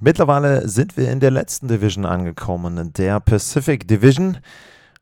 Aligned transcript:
Mittlerweile 0.00 0.68
sind 0.68 0.96
wir 0.96 1.10
in 1.10 1.18
der 1.18 1.32
letzten 1.32 1.66
Division 1.66 2.04
angekommen, 2.04 2.92
der 2.92 3.18
Pacific 3.18 3.88
Division. 3.88 4.38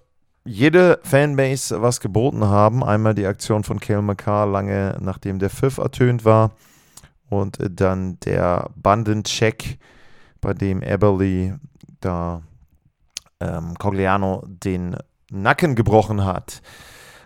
jede 0.45 0.99
Fanbase 1.03 1.81
was 1.81 1.99
geboten 1.99 2.45
haben. 2.45 2.83
Einmal 2.83 3.15
die 3.15 3.25
Aktion 3.25 3.63
von 3.63 3.79
Kale 3.79 4.01
McCarr 4.01 4.45
lange 4.47 4.97
nachdem 5.01 5.39
der 5.39 5.49
Pfiff 5.49 5.77
ertönt 5.77 6.25
war 6.25 6.51
und 7.29 7.57
dann 7.69 8.19
der 8.21 8.69
Bandencheck, 8.75 9.77
bei 10.41 10.53
dem 10.53 10.81
Eberly 10.81 11.53
da 11.99 12.41
ähm, 13.39 13.73
Cogliano 13.77 14.43
den 14.47 14.95
Nacken 15.31 15.75
gebrochen 15.75 16.25
hat. 16.25 16.61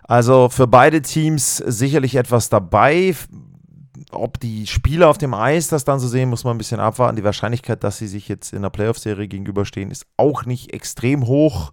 Also 0.04 0.50
für 0.50 0.68
beide 0.68 1.02
Teams 1.02 1.58
sicherlich 1.58 2.16
etwas 2.16 2.50
dabei. 2.50 3.16
Ob 4.12 4.40
die 4.40 4.68
Spieler 4.68 5.10
auf 5.10 5.18
dem 5.18 5.34
Eis 5.34 5.68
das 5.68 5.86
dann 5.86 6.00
so 6.00 6.08
sehen, 6.08 6.30
muss 6.30 6.44
man 6.44 6.56
ein 6.56 6.58
bisschen 6.58 6.80
abwarten. 6.80 7.16
Die 7.16 7.24
Wahrscheinlichkeit, 7.24 7.84
dass 7.84 7.98
sie 7.98 8.08
sich 8.08 8.28
jetzt 8.28 8.52
in 8.52 8.62
der 8.62 8.70
Playoff-Serie 8.70 9.28
gegenüberstehen, 9.28 9.92
ist 9.92 10.06
auch 10.18 10.46
nicht 10.46 10.74
extrem 10.74 11.28
hoch. 11.28 11.72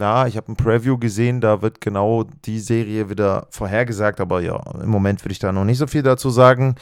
Klar, 0.00 0.28
ich 0.28 0.38
habe 0.38 0.50
ein 0.50 0.56
Preview 0.56 0.96
gesehen, 0.96 1.42
da 1.42 1.60
wird 1.60 1.82
genau 1.82 2.24
die 2.46 2.58
Serie 2.58 3.10
wieder 3.10 3.48
vorhergesagt, 3.50 4.18
aber 4.18 4.40
ja, 4.40 4.58
im 4.82 4.88
Moment 4.88 5.22
würde 5.22 5.32
ich 5.32 5.40
da 5.40 5.52
noch 5.52 5.66
nicht 5.66 5.76
so 5.76 5.86
viel 5.86 6.02
dazu 6.02 6.30
sagen. 6.30 6.76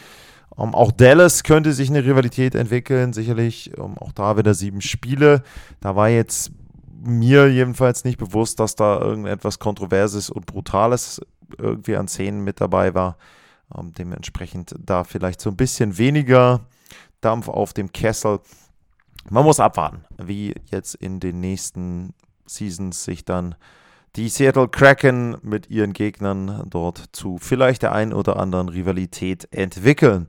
Um, 0.50 0.68
ähm, 0.68 0.74
auch 0.76 0.92
Dallas 0.92 1.42
könnte 1.42 1.72
sich 1.72 1.90
eine 1.90 2.04
Rivalität 2.04 2.54
entwickeln, 2.54 3.12
sicherlich. 3.12 3.76
Um, 3.76 3.90
ähm, 3.90 3.98
auch 3.98 4.12
da 4.12 4.36
wieder 4.36 4.54
sieben 4.54 4.80
Spiele. 4.80 5.42
Da 5.80 5.96
war 5.96 6.08
jetzt 6.08 6.52
mir 7.02 7.48
jedenfalls 7.48 8.04
nicht 8.04 8.18
bewusst, 8.18 8.60
dass 8.60 8.76
da 8.76 9.00
irgendetwas 9.00 9.58
Kontroverses 9.58 10.30
und 10.30 10.46
Brutales 10.46 11.20
irgendwie 11.58 11.96
an 11.96 12.06
Szenen 12.06 12.44
mit 12.44 12.60
dabei 12.60 12.94
war. 12.94 13.16
Um, 13.68 13.86
ähm, 13.86 13.94
dementsprechend 13.98 14.76
da 14.78 15.02
vielleicht 15.02 15.40
so 15.40 15.50
ein 15.50 15.56
bisschen 15.56 15.98
weniger 15.98 16.60
Dampf 17.20 17.48
auf 17.48 17.72
dem 17.72 17.90
Kessel. 17.90 18.38
Man 19.28 19.42
muss 19.42 19.58
abwarten, 19.58 20.04
wie 20.22 20.54
jetzt 20.70 20.94
in 20.94 21.18
den 21.18 21.40
nächsten 21.40 22.14
Seasons 22.48 23.04
sich 23.04 23.24
dann 23.24 23.54
die 24.16 24.28
Seattle 24.28 24.68
Kraken 24.68 25.36
mit 25.42 25.70
ihren 25.70 25.92
Gegnern 25.92 26.64
dort 26.68 27.04
zu 27.12 27.38
vielleicht 27.38 27.82
der 27.82 27.92
einen 27.92 28.12
oder 28.12 28.36
anderen 28.36 28.68
Rivalität 28.68 29.46
entwickeln. 29.52 30.28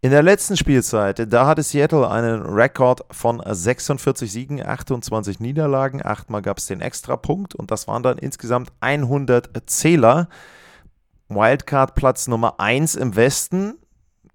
In 0.00 0.10
der 0.10 0.22
letzten 0.22 0.56
Spielzeit, 0.56 1.32
da 1.32 1.46
hatte 1.46 1.62
Seattle 1.62 2.10
einen 2.10 2.42
Rekord 2.42 3.06
von 3.10 3.42
46 3.42 4.30
Siegen, 4.30 4.62
28 4.62 5.40
Niederlagen. 5.40 6.04
Achtmal 6.04 6.42
gab 6.42 6.58
es 6.58 6.66
den 6.66 6.82
Extrapunkt 6.82 7.54
und 7.54 7.70
das 7.70 7.88
waren 7.88 8.02
dann 8.02 8.18
insgesamt 8.18 8.70
100 8.80 9.50
Zähler. 9.64 10.28
Wildcard 11.28 11.94
Platz 11.94 12.26
Nummer 12.28 12.60
1 12.60 12.96
im 12.96 13.16
Westen. 13.16 13.78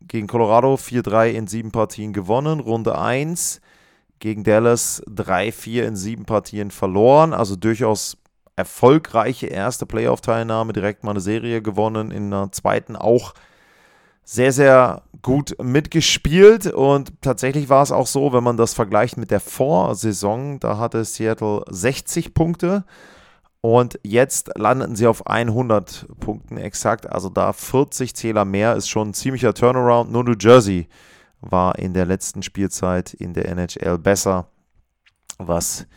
Gegen 0.08 0.26
Colorado 0.26 0.74
4-3 0.74 1.30
in 1.30 1.46
sieben 1.46 1.72
Partien 1.72 2.14
gewonnen. 2.14 2.62
Runde 2.62 2.98
1 2.98 3.62
gegen 4.20 4.44
Dallas 4.44 5.02
3-4 5.08 5.84
in 5.84 5.96
sieben 5.96 6.26
Partien 6.26 6.72
verloren. 6.72 7.34
Also 7.34 7.56
durchaus 7.56 8.18
erfolgreiche 8.56 9.48
erste 9.48 9.86
Playoff-Teilnahme, 9.86 10.74
direkt 10.74 11.04
mal 11.04 11.12
eine 11.12 11.22
Serie 11.22 11.62
gewonnen, 11.62 12.12
in 12.12 12.30
der 12.30 12.52
zweiten 12.52 12.96
auch 12.96 13.34
sehr, 14.24 14.52
sehr 14.52 15.02
gut 15.22 15.56
mitgespielt. 15.62 16.68
Und 16.68 17.22
tatsächlich 17.22 17.70
war 17.70 17.82
es 17.82 17.92
auch 17.92 18.06
so, 18.06 18.34
wenn 18.34 18.44
man 18.44 18.58
das 18.58 18.74
vergleicht 18.74 19.18
mit 19.18 19.32
der 19.32 19.40
Vorsaison, 19.40 20.60
da 20.60 20.78
hatte 20.78 21.04
Seattle 21.06 21.64
60 21.70 22.34
Punkte. 22.34 22.84
Und 23.62 24.00
jetzt 24.04 24.52
landeten 24.58 24.96
sie 24.96 25.08
auf 25.08 25.26
100 25.28 26.08
Punkten 26.20 26.58
exakt. 26.58 27.12
Also 27.12 27.30
da 27.30 27.52
40 27.54 28.16
Zähler 28.16 28.46
mehr 28.46 28.76
ist 28.76 28.88
schon 28.88 29.10
ein 29.10 29.14
ziemlicher 29.14 29.54
Turnaround. 29.54 30.12
Nur 30.12 30.24
New 30.24 30.36
Jersey 30.40 30.88
war 31.42 31.80
in 31.80 31.94
der 31.94 32.06
letzten 32.06 32.44
Spielzeit 32.44 33.14
in 33.14 33.34
der 33.34 33.48
NHL 33.50 33.98
besser, 33.98 34.48
was 35.38 35.88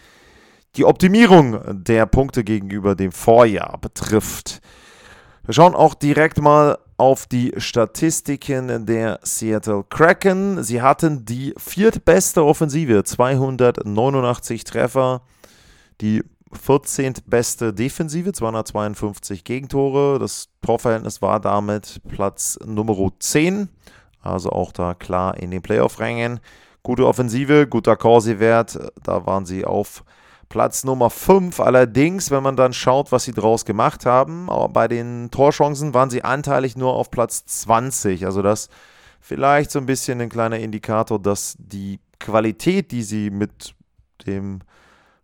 die 0.77 0.85
Optimierung 0.85 1.85
der 1.85 2.07
Punkte 2.07 2.45
gegenüber 2.45 2.95
dem 2.95 3.13
Vorjahr 3.13 3.79
betrifft. 3.79 4.61
Wir 5.45 5.55
schauen 5.55 5.75
auch 5.75 5.95
direkt 5.95 6.41
mal 6.41 6.79
auf 6.97 7.27
die 7.27 7.53
Statistiken 7.57 8.87
der 8.87 9.19
Seattle 9.23 9.85
Kraken. 9.89 10.63
Sie 10.63 10.81
hatten 10.81 11.25
die 11.25 11.53
viertbeste 11.59 12.45
Offensive, 12.45 13.03
289 13.03 14.65
Treffer, 14.65 15.23
die 16.01 16.23
14. 16.53 17.15
beste 17.27 17.73
Defensive, 17.73 18.33
252 18.33 19.43
Gegentore. 19.43 20.19
Das 20.19 20.49
Torverhältnis 20.65 21.21
war 21.23 21.41
damit 21.41 22.01
Platz 22.07 22.59
Nummer 22.65 23.11
10 23.19 23.69
also 24.22 24.50
auch 24.50 24.72
da 24.72 24.94
klar 24.94 25.37
in 25.37 25.50
den 25.50 25.62
Playoff-Rängen. 25.62 26.41
Gute 26.83 27.06
Offensive, 27.06 27.66
guter 27.66 27.97
Corsi-Wert. 27.97 28.79
Da 29.02 29.26
waren 29.26 29.44
sie 29.47 29.64
auf 29.64 30.05
Platz 30.49 30.85
Nummer 30.85 31.11
5. 31.11 31.61
Allerdings, 31.61 32.31
wenn 32.31 32.43
man 32.43 32.56
dann 32.56 32.73
schaut, 32.73 33.12
was 33.12 33.25
sie 33.25 33.32
draus 33.32 33.64
gemacht 33.64 34.06
haben, 34.06 34.49
bei 34.73 34.88
den 34.88 35.31
Torchancen 35.31 35.94
waren 35.94 36.11
sie 36.11 36.25
anteilig 36.25 36.76
nur 36.76 36.94
auf 36.94 37.11
Platz 37.11 37.44
20. 37.47 38.26
Also 38.26 38.43
das 38.43 38.69
vielleicht 39.20 39.70
so 39.70 39.79
ein 39.79 39.87
bisschen 39.87 40.20
ein 40.20 40.29
kleiner 40.29 40.58
Indikator, 40.58 41.19
dass 41.19 41.56
die 41.58 42.00
Qualität, 42.19 42.91
die 42.91 43.02
sie 43.02 43.31
mit 43.31 43.75
dem 44.26 44.61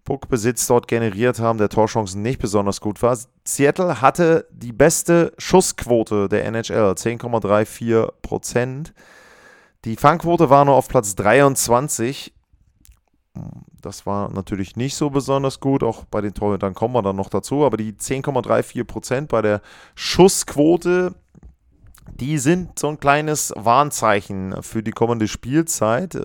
Puckbesitz 0.08 0.66
dort 0.66 0.88
generiert 0.88 1.38
haben, 1.38 1.58
der 1.58 1.68
Torchancen 1.68 2.22
nicht 2.22 2.40
besonders 2.40 2.80
gut 2.80 3.02
war. 3.02 3.18
Seattle 3.44 4.00
hatte 4.00 4.48
die 4.50 4.72
beste 4.72 5.34
Schussquote 5.36 6.30
der 6.30 6.46
NHL, 6.46 6.92
10,34 6.92 8.10
Prozent. 8.22 8.94
Die 9.84 9.96
Fangquote 9.96 10.48
war 10.48 10.64
nur 10.64 10.76
auf 10.76 10.88
Platz 10.88 11.14
23. 11.14 12.32
Das 13.82 14.06
war 14.06 14.32
natürlich 14.32 14.76
nicht 14.76 14.96
so 14.96 15.10
besonders 15.10 15.60
gut, 15.60 15.82
auch 15.82 16.06
bei 16.06 16.22
den 16.22 16.32
Torhütern 16.32 16.72
kommen 16.72 16.94
wir 16.94 17.02
dann 17.02 17.16
noch 17.16 17.28
dazu, 17.28 17.66
aber 17.66 17.76
die 17.76 17.92
10,34 17.92 18.84
Prozent 18.84 19.28
bei 19.28 19.42
der 19.42 19.60
Schussquote, 19.94 21.16
die 22.18 22.38
sind 22.38 22.78
so 22.78 22.88
ein 22.88 22.98
kleines 22.98 23.52
Warnzeichen 23.56 24.62
für 24.62 24.82
die 24.82 24.92
kommende 24.92 25.28
Spielzeit. 25.28 26.18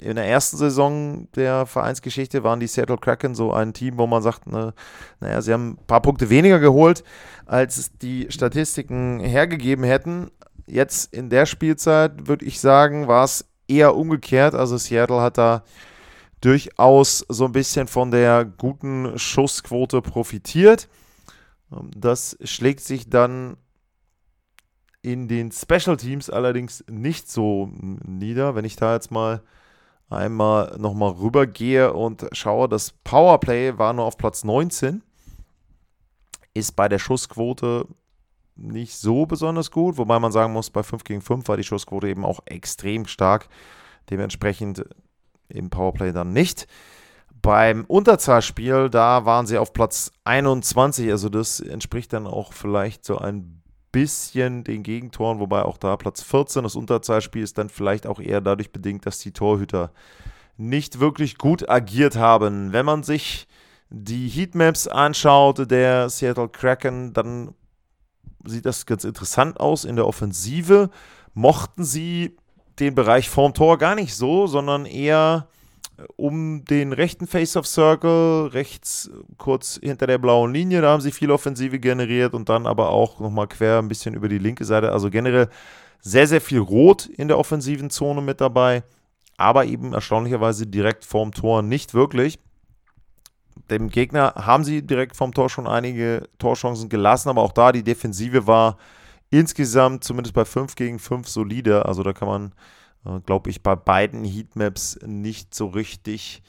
In 0.00 0.16
der 0.16 0.26
ersten 0.26 0.56
Saison 0.56 1.28
der 1.34 1.66
Vereinsgeschichte 1.66 2.44
waren 2.44 2.60
die 2.60 2.66
Seattle 2.66 2.98
Kraken 2.98 3.34
so 3.34 3.52
ein 3.52 3.72
Team, 3.72 3.98
wo 3.98 4.06
man 4.06 4.22
sagt, 4.22 4.46
ne, 4.46 4.74
naja, 5.20 5.40
sie 5.40 5.52
haben 5.52 5.70
ein 5.70 5.86
paar 5.86 6.02
Punkte 6.02 6.30
weniger 6.30 6.58
geholt, 6.58 7.04
als 7.46 7.96
die 7.98 8.26
Statistiken 8.30 9.20
hergegeben 9.20 9.84
hätten. 9.84 10.30
Jetzt 10.66 11.12
in 11.14 11.30
der 11.30 11.46
Spielzeit 11.46 12.28
würde 12.28 12.44
ich 12.44 12.60
sagen, 12.60 13.08
war 13.08 13.24
es 13.24 13.46
eher 13.68 13.96
umgekehrt. 13.96 14.54
Also 14.54 14.76
Seattle 14.76 15.20
hat 15.20 15.38
da 15.38 15.64
durchaus 16.40 17.24
so 17.28 17.46
ein 17.46 17.52
bisschen 17.52 17.88
von 17.88 18.10
der 18.10 18.44
guten 18.44 19.18
Schussquote 19.18 20.02
profitiert. 20.02 20.88
Das 21.96 22.36
schlägt 22.44 22.80
sich 22.80 23.08
dann 23.08 23.56
in 25.02 25.28
den 25.28 25.52
Special 25.52 25.96
Teams 25.96 26.30
allerdings 26.30 26.84
nicht 26.90 27.30
so 27.30 27.70
nieder. 27.72 28.54
Wenn 28.54 28.64
ich 28.64 28.76
da 28.76 28.94
jetzt 28.94 29.10
mal 29.10 29.42
einmal 30.08 30.76
nochmal 30.78 31.12
rübergehe 31.12 31.92
und 31.92 32.26
schaue, 32.32 32.68
das 32.68 32.92
Powerplay 33.04 33.78
war 33.78 33.92
nur 33.92 34.04
auf 34.04 34.16
Platz 34.16 34.44
19, 34.44 35.02
ist 36.54 36.76
bei 36.76 36.88
der 36.88 36.98
Schussquote 36.98 37.86
nicht 38.56 38.96
so 38.96 39.26
besonders 39.26 39.70
gut, 39.70 39.98
wobei 39.98 40.18
man 40.18 40.32
sagen 40.32 40.52
muss, 40.52 40.70
bei 40.70 40.82
5 40.82 41.04
gegen 41.04 41.20
5 41.20 41.46
war 41.48 41.56
die 41.56 41.64
Schussquote 41.64 42.08
eben 42.08 42.24
auch 42.24 42.40
extrem 42.46 43.06
stark. 43.06 43.48
Dementsprechend 44.08 44.84
im 45.48 45.68
Powerplay 45.68 46.12
dann 46.12 46.32
nicht. 46.32 46.66
Beim 47.42 47.84
Unterzahlspiel, 47.84 48.88
da 48.88 49.24
waren 49.26 49.46
sie 49.46 49.58
auf 49.58 49.72
Platz 49.72 50.10
21, 50.24 51.10
also 51.10 51.28
das 51.28 51.60
entspricht 51.60 52.12
dann 52.12 52.26
auch 52.26 52.52
vielleicht 52.52 53.04
so 53.04 53.18
ein 53.18 53.55
bisschen 53.96 54.62
den 54.62 54.82
Gegentoren, 54.82 55.40
wobei 55.40 55.62
auch 55.62 55.78
da 55.78 55.96
Platz 55.96 56.22
14, 56.22 56.64
das 56.64 56.76
Unterzahlspiel 56.76 57.42
ist 57.42 57.56
dann 57.56 57.70
vielleicht 57.70 58.06
auch 58.06 58.20
eher 58.20 58.42
dadurch 58.42 58.70
bedingt, 58.70 59.06
dass 59.06 59.20
die 59.20 59.32
Torhüter 59.32 59.90
nicht 60.58 61.00
wirklich 61.00 61.38
gut 61.38 61.70
agiert 61.70 62.14
haben. 62.14 62.74
Wenn 62.74 62.84
man 62.84 63.04
sich 63.04 63.48
die 63.88 64.28
Heatmaps 64.28 64.86
anschaut, 64.86 65.70
der 65.70 66.10
Seattle 66.10 66.50
Kraken, 66.50 67.14
dann 67.14 67.54
sieht 68.44 68.66
das 68.66 68.84
ganz 68.84 69.04
interessant 69.04 69.58
aus 69.60 69.86
in 69.86 69.96
der 69.96 70.06
Offensive. 70.06 70.90
Mochten 71.32 71.82
sie 71.82 72.36
den 72.78 72.94
Bereich 72.94 73.30
vorm 73.30 73.54
Tor 73.54 73.78
gar 73.78 73.94
nicht 73.94 74.14
so, 74.14 74.46
sondern 74.46 74.84
eher 74.84 75.48
um 76.16 76.64
den 76.64 76.92
rechten 76.92 77.26
Face-of-Circle, 77.26 78.50
rechts 78.52 79.10
kurz 79.38 79.78
hinter 79.82 80.06
der 80.06 80.18
blauen 80.18 80.52
Linie, 80.52 80.82
da 80.82 80.90
haben 80.90 81.00
sie 81.00 81.12
viel 81.12 81.30
Offensive 81.30 81.78
generiert 81.78 82.34
und 82.34 82.48
dann 82.48 82.66
aber 82.66 82.90
auch 82.90 83.20
nochmal 83.20 83.46
quer 83.46 83.78
ein 83.78 83.88
bisschen 83.88 84.14
über 84.14 84.28
die 84.28 84.38
linke 84.38 84.64
Seite. 84.64 84.92
Also 84.92 85.10
generell 85.10 85.48
sehr, 86.00 86.26
sehr 86.26 86.40
viel 86.40 86.58
Rot 86.58 87.06
in 87.06 87.28
der 87.28 87.38
offensiven 87.38 87.90
Zone 87.90 88.20
mit 88.20 88.40
dabei, 88.40 88.82
aber 89.36 89.64
eben 89.64 89.92
erstaunlicherweise 89.92 90.66
direkt 90.66 91.04
vorm 91.04 91.32
Tor 91.32 91.62
nicht 91.62 91.94
wirklich. 91.94 92.38
Dem 93.70 93.88
Gegner 93.88 94.34
haben 94.36 94.64
sie 94.64 94.82
direkt 94.82 95.16
vorm 95.16 95.32
Tor 95.32 95.50
schon 95.50 95.66
einige 95.66 96.28
Torchancen 96.38 96.88
gelassen, 96.88 97.30
aber 97.30 97.42
auch 97.42 97.52
da 97.52 97.72
die 97.72 97.82
Defensive 97.82 98.46
war 98.46 98.76
insgesamt 99.30 100.04
zumindest 100.04 100.34
bei 100.34 100.44
5 100.44 100.76
gegen 100.76 100.98
5 100.98 101.28
solide. 101.28 101.86
Also 101.86 102.02
da 102.02 102.12
kann 102.12 102.28
man, 102.28 102.52
glaube 103.24 103.50
ich, 103.50 103.62
bei 103.62 103.76
beiden 103.76 104.24
Heatmaps 104.24 104.98
nicht 105.04 105.54
so 105.54 105.66
richtig 105.66 106.42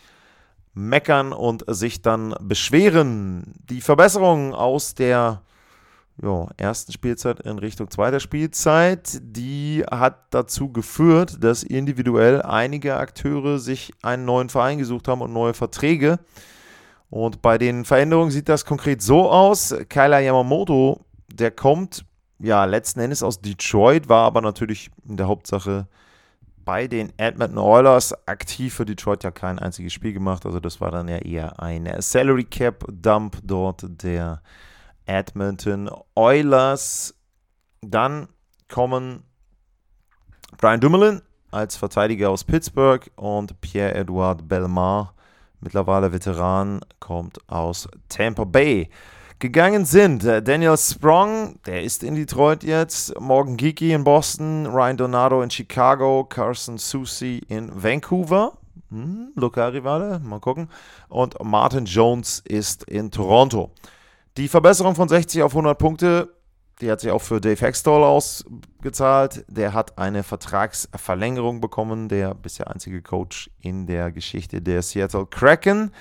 meckern 0.73 1.33
und 1.33 1.65
sich 1.67 2.01
dann 2.01 2.35
beschweren. 2.39 3.53
Die 3.69 3.81
Verbesserung 3.81 4.53
aus 4.53 4.95
der 4.95 5.41
ja, 6.21 6.47
ersten 6.57 6.91
Spielzeit 6.91 7.41
in 7.41 7.59
Richtung 7.59 7.89
zweiter 7.91 8.19
Spielzeit, 8.19 9.19
die 9.21 9.83
hat 9.89 10.17
dazu 10.31 10.71
geführt, 10.71 11.43
dass 11.43 11.63
individuell 11.63 12.41
einige 12.41 12.97
Akteure 12.97 13.59
sich 13.59 13.93
einen 14.01 14.25
neuen 14.25 14.49
Verein 14.49 14.79
gesucht 14.79 15.07
haben 15.07 15.21
und 15.21 15.33
neue 15.33 15.53
Verträge. 15.53 16.19
Und 17.09 17.41
bei 17.41 17.57
den 17.57 17.85
Veränderungen 17.85 18.31
sieht 18.31 18.49
das 18.49 18.65
konkret 18.65 19.01
so 19.01 19.29
aus. 19.29 19.75
Kyler 19.89 20.19
Yamamoto, 20.19 21.05
der 21.27 21.51
kommt 21.51 22.03
ja, 22.39 22.65
letzten 22.65 22.99
Endes 22.99 23.23
aus 23.23 23.41
Detroit, 23.41 24.09
war 24.09 24.25
aber 24.25 24.41
natürlich 24.41 24.91
in 25.07 25.17
der 25.17 25.27
Hauptsache 25.27 25.87
bei 26.67 26.85
den 26.85 27.13
Edmonton 27.17 27.59
Oilers 27.59 28.13
aktiv 28.27 28.73
für 28.73 28.83
Detroit 28.83 29.23
ja 29.23 29.31
kein 29.31 29.57
einziges 29.57 29.93
Spiel 29.93 30.11
gemacht. 30.11 30.45
Also 30.45 30.59
das 30.59 30.81
war 30.81 30.91
dann 30.91 31.07
ja 31.07 31.19
eher 31.19 31.61
ein 31.61 31.89
Salary 32.01 32.43
Cap 32.43 32.83
Dump 32.91 33.37
dort 33.41 33.85
der 33.87 34.41
Edmonton 35.05 35.89
Oilers. 36.13 37.15
Dann 37.79 38.27
kommen 38.67 39.23
Brian 40.57 40.81
Dumoulin 40.81 41.21
als 41.51 41.77
Verteidiger 41.77 42.31
aus 42.31 42.43
Pittsburgh 42.43 43.09
und 43.15 43.61
Pierre-Edouard 43.61 44.45
Belmar, 44.49 45.13
mittlerweile 45.61 46.11
Veteran, 46.11 46.81
kommt 46.99 47.39
aus 47.49 47.87
Tampa 48.09 48.43
Bay 48.43 48.89
gegangen 49.39 49.85
sind. 49.85 50.23
Äh, 50.23 50.41
Daniel 50.41 50.77
Sprong, 50.77 51.59
der 51.65 51.83
ist 51.83 52.03
in 52.03 52.15
Detroit 52.15 52.63
jetzt, 52.63 53.19
Morgan 53.19 53.57
Geeky 53.57 53.93
in 53.93 54.03
Boston, 54.03 54.65
Ryan 54.65 54.97
Donato 54.97 55.41
in 55.41 55.49
Chicago, 55.49 56.23
Carson 56.23 56.77
Susi 56.77 57.41
in 57.47 57.71
Vancouver. 57.73 58.57
Hm, 58.89 59.33
Lokalrivale, 59.35 60.19
mal 60.19 60.39
gucken. 60.39 60.69
Und 61.09 61.35
Martin 61.43 61.85
Jones 61.85 62.41
ist 62.45 62.83
in 62.85 63.11
Toronto. 63.11 63.71
Die 64.37 64.47
Verbesserung 64.47 64.95
von 64.95 65.09
60 65.09 65.43
auf 65.43 65.51
100 65.51 65.77
Punkte, 65.77 66.33
die 66.79 66.91
hat 66.91 67.01
sich 67.01 67.11
auch 67.11 67.21
für 67.21 67.41
Dave 67.41 67.59
Hextall 67.59 68.03
ausgezahlt. 68.03 69.43
Der 69.47 69.73
hat 69.73 69.97
eine 69.97 70.23
Vertragsverlängerung 70.23 71.59
bekommen, 71.59 72.07
der 72.07 72.35
bisher 72.35 72.69
einzige 72.69 73.01
Coach 73.01 73.49
in 73.59 73.87
der 73.87 74.11
Geschichte 74.11 74.61
der 74.61 74.83
Seattle 74.83 75.25
Kraken. 75.25 75.91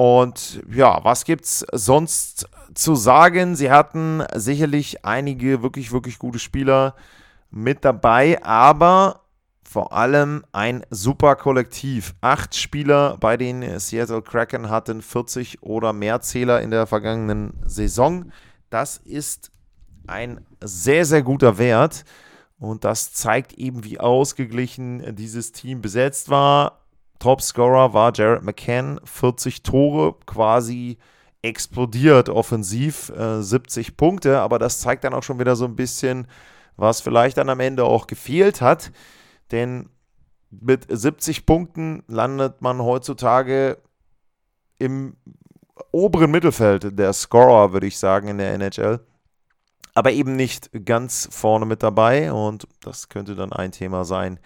Und 0.00 0.62
ja, 0.70 1.02
was 1.02 1.24
gibt's 1.24 1.66
sonst 1.72 2.48
zu 2.72 2.94
sagen? 2.94 3.56
Sie 3.56 3.68
hatten 3.68 4.22
sicherlich 4.32 5.04
einige 5.04 5.60
wirklich, 5.64 5.90
wirklich 5.90 6.20
gute 6.20 6.38
Spieler 6.38 6.94
mit 7.50 7.84
dabei, 7.84 8.40
aber 8.44 9.22
vor 9.68 9.92
allem 9.92 10.44
ein 10.52 10.86
super 10.90 11.34
Kollektiv. 11.34 12.14
Acht 12.20 12.54
Spieler 12.54 13.16
bei 13.18 13.36
den 13.36 13.80
Seattle 13.80 14.22
Kraken 14.22 14.70
hatten 14.70 15.02
40 15.02 15.64
oder 15.64 15.92
mehr 15.92 16.20
Zähler 16.20 16.62
in 16.62 16.70
der 16.70 16.86
vergangenen 16.86 17.54
Saison. 17.66 18.30
Das 18.70 18.98
ist 18.98 19.50
ein 20.06 20.46
sehr, 20.62 21.06
sehr 21.06 21.22
guter 21.22 21.58
Wert. 21.58 22.04
Und 22.60 22.84
das 22.84 23.12
zeigt 23.14 23.54
eben, 23.54 23.82
wie 23.82 23.98
ausgeglichen 23.98 25.16
dieses 25.16 25.50
Team 25.50 25.82
besetzt 25.82 26.28
war. 26.28 26.77
Topscorer 27.18 27.92
war 27.92 28.12
Jared 28.14 28.42
McCann, 28.42 29.00
40 29.04 29.62
Tore, 29.62 30.14
quasi 30.26 30.98
explodiert 31.42 32.28
offensiv, 32.28 33.10
äh, 33.10 33.42
70 33.42 33.96
Punkte, 33.96 34.40
aber 34.40 34.58
das 34.58 34.80
zeigt 34.80 35.04
dann 35.04 35.14
auch 35.14 35.22
schon 35.22 35.38
wieder 35.38 35.56
so 35.56 35.64
ein 35.64 35.76
bisschen, 35.76 36.26
was 36.76 37.00
vielleicht 37.00 37.36
dann 37.36 37.48
am 37.48 37.60
Ende 37.60 37.84
auch 37.84 38.06
gefehlt 38.06 38.60
hat, 38.60 38.92
denn 39.50 39.88
mit 40.50 40.86
70 40.88 41.46
Punkten 41.46 42.02
landet 42.06 42.62
man 42.62 42.82
heutzutage 42.82 43.78
im 44.78 45.16
oberen 45.92 46.30
Mittelfeld 46.30 46.98
der 46.98 47.12
Scorer, 47.12 47.72
würde 47.72 47.86
ich 47.86 47.98
sagen, 47.98 48.28
in 48.28 48.38
der 48.38 48.52
NHL. 48.54 49.00
Aber 49.94 50.12
eben 50.12 50.36
nicht 50.36 50.70
ganz 50.84 51.28
vorne 51.30 51.66
mit 51.66 51.82
dabei. 51.82 52.32
Und 52.32 52.68
das 52.80 53.08
könnte 53.08 53.34
dann 53.34 53.52
ein 53.52 53.72
Thema 53.72 54.04
sein, 54.04 54.38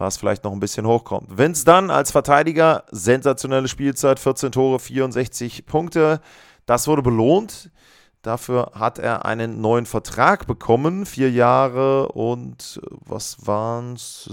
was 0.00 0.16
vielleicht 0.16 0.44
noch 0.44 0.52
ein 0.52 0.60
bisschen 0.60 0.86
hochkommt. 0.86 1.36
Vince 1.36 1.64
dann 1.64 1.90
als 1.90 2.10
Verteidiger, 2.10 2.84
sensationelle 2.90 3.68
Spielzeit, 3.68 4.18
14 4.18 4.50
Tore, 4.50 4.78
64 4.78 5.66
Punkte. 5.66 6.20
Das 6.64 6.88
wurde 6.88 7.02
belohnt. 7.02 7.70
Dafür 8.22 8.72
hat 8.74 8.98
er 8.98 9.24
einen 9.24 9.60
neuen 9.60 9.86
Vertrag 9.86 10.46
bekommen, 10.46 11.06
vier 11.06 11.30
Jahre 11.30 12.08
und 12.08 12.80
was 12.90 13.46
waren 13.46 13.94
es? 13.94 14.28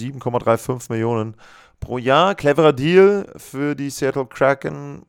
7,35 0.00 0.90
Millionen 0.90 1.36
pro 1.80 1.98
Jahr. 1.98 2.34
Cleverer 2.34 2.72
Deal 2.72 3.32
für 3.36 3.74
die 3.74 3.90
Seattle 3.90 4.26
Kraken. 4.26 5.06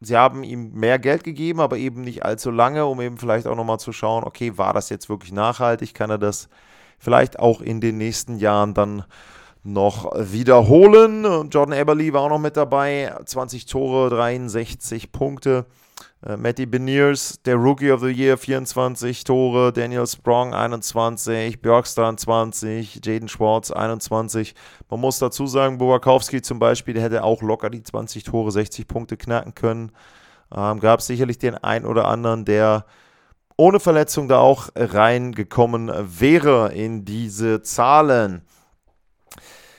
Sie 0.00 0.16
haben 0.16 0.44
ihm 0.44 0.72
mehr 0.72 0.98
Geld 0.98 1.24
gegeben, 1.24 1.60
aber 1.60 1.76
eben 1.76 2.02
nicht 2.02 2.24
allzu 2.24 2.50
lange, 2.50 2.86
um 2.86 3.00
eben 3.00 3.18
vielleicht 3.18 3.46
auch 3.46 3.56
nochmal 3.56 3.80
zu 3.80 3.92
schauen, 3.92 4.24
okay, 4.24 4.58
war 4.58 4.72
das 4.72 4.88
jetzt 4.88 5.08
wirklich 5.08 5.32
nachhaltig? 5.32 5.94
Kann 5.94 6.10
er 6.10 6.18
das 6.18 6.48
vielleicht 7.02 7.40
auch 7.40 7.60
in 7.60 7.80
den 7.80 7.98
nächsten 7.98 8.38
Jahren 8.38 8.74
dann 8.74 9.04
noch 9.64 10.12
wiederholen. 10.16 11.24
Jordan 11.50 11.76
Eberly 11.76 12.12
war 12.12 12.22
auch 12.22 12.28
noch 12.28 12.38
mit 12.38 12.56
dabei. 12.56 13.12
20 13.24 13.66
Tore, 13.66 14.08
63 14.08 15.10
Punkte. 15.10 15.66
Äh, 16.24 16.36
Matty 16.36 16.66
Beniers, 16.66 17.40
der 17.44 17.56
Rookie 17.56 17.90
of 17.90 18.00
the 18.00 18.08
Year, 18.08 18.38
24 18.38 19.24
Tore. 19.24 19.72
Daniel 19.72 20.06
Sprong, 20.06 20.54
21. 20.54 21.60
Björkstrand, 21.60 22.20
20. 22.20 23.00
Jaden 23.04 23.28
Schwartz, 23.28 23.72
21. 23.72 24.54
Man 24.88 25.00
muss 25.00 25.18
dazu 25.18 25.46
sagen, 25.46 25.78
Bobakowski 25.78 26.40
zum 26.40 26.60
Beispiel, 26.60 26.94
der 26.94 27.02
hätte 27.02 27.24
auch 27.24 27.42
locker 27.42 27.70
die 27.70 27.82
20 27.82 28.22
Tore, 28.22 28.52
60 28.52 28.86
Punkte 28.86 29.16
knacken 29.16 29.54
können. 29.54 29.90
Ähm, 30.54 30.78
Gab 30.78 31.02
sicherlich 31.02 31.38
den 31.38 31.56
einen 31.56 31.86
oder 31.86 32.06
anderen, 32.06 32.44
der 32.44 32.84
ohne 33.62 33.78
Verletzung 33.78 34.26
da 34.26 34.40
auch 34.40 34.70
reingekommen 34.74 35.88
wäre 36.02 36.72
in 36.72 37.04
diese 37.04 37.62
Zahlen. 37.62 38.42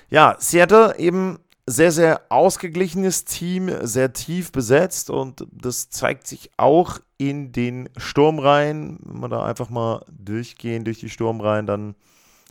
Ja, 0.09 0.37
Seattle 0.39 0.97
eben 0.97 1.37
sehr, 1.67 1.91
sehr 1.91 2.21
ausgeglichenes 2.29 3.25
Team, 3.25 3.69
sehr 3.81 4.13
tief 4.13 4.53
besetzt 4.53 5.09
und 5.09 5.45
das 5.51 5.89
zeigt 5.89 6.27
sich 6.27 6.49
auch 6.55 6.99
in 7.17 7.51
den 7.51 7.89
Sturmreihen. 7.97 8.99
Wenn 9.03 9.19
wir 9.19 9.27
da 9.27 9.43
einfach 9.43 9.69
mal 9.69 10.05
durchgehen 10.07 10.85
durch 10.85 10.99
die 11.01 11.09
Sturmreihen, 11.09 11.67
dann 11.67 11.95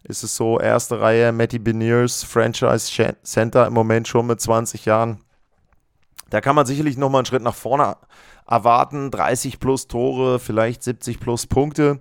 ist 0.05 0.25
es 0.25 0.37
so, 0.37 0.61
erste 0.61 1.01
Reihe, 1.01 1.33
Matty 1.33 1.59
Beniers, 1.59 2.25
Franchise 2.25 3.15
Center 3.23 3.67
im 3.67 3.73
Moment 3.73 4.07
schon 4.07 4.27
mit 4.27 4.39
20 4.39 4.85
Jahren. 4.85 5.25
Da 6.33 6.41
kann 6.41 6.57
man 6.57 6.65
sicherlich 6.65 6.97
nochmal 6.97 7.19
einen 7.19 7.27
Schritt 7.27 7.43
nach 7.43 7.55
vorne 7.55 7.95
erwarten. 8.47 9.11
30 9.11 9.61
plus 9.61 9.87
Tore, 9.87 10.39
vielleicht 10.39 10.83
70 10.83 11.21
plus 11.21 11.47
Punkte. 11.47 12.01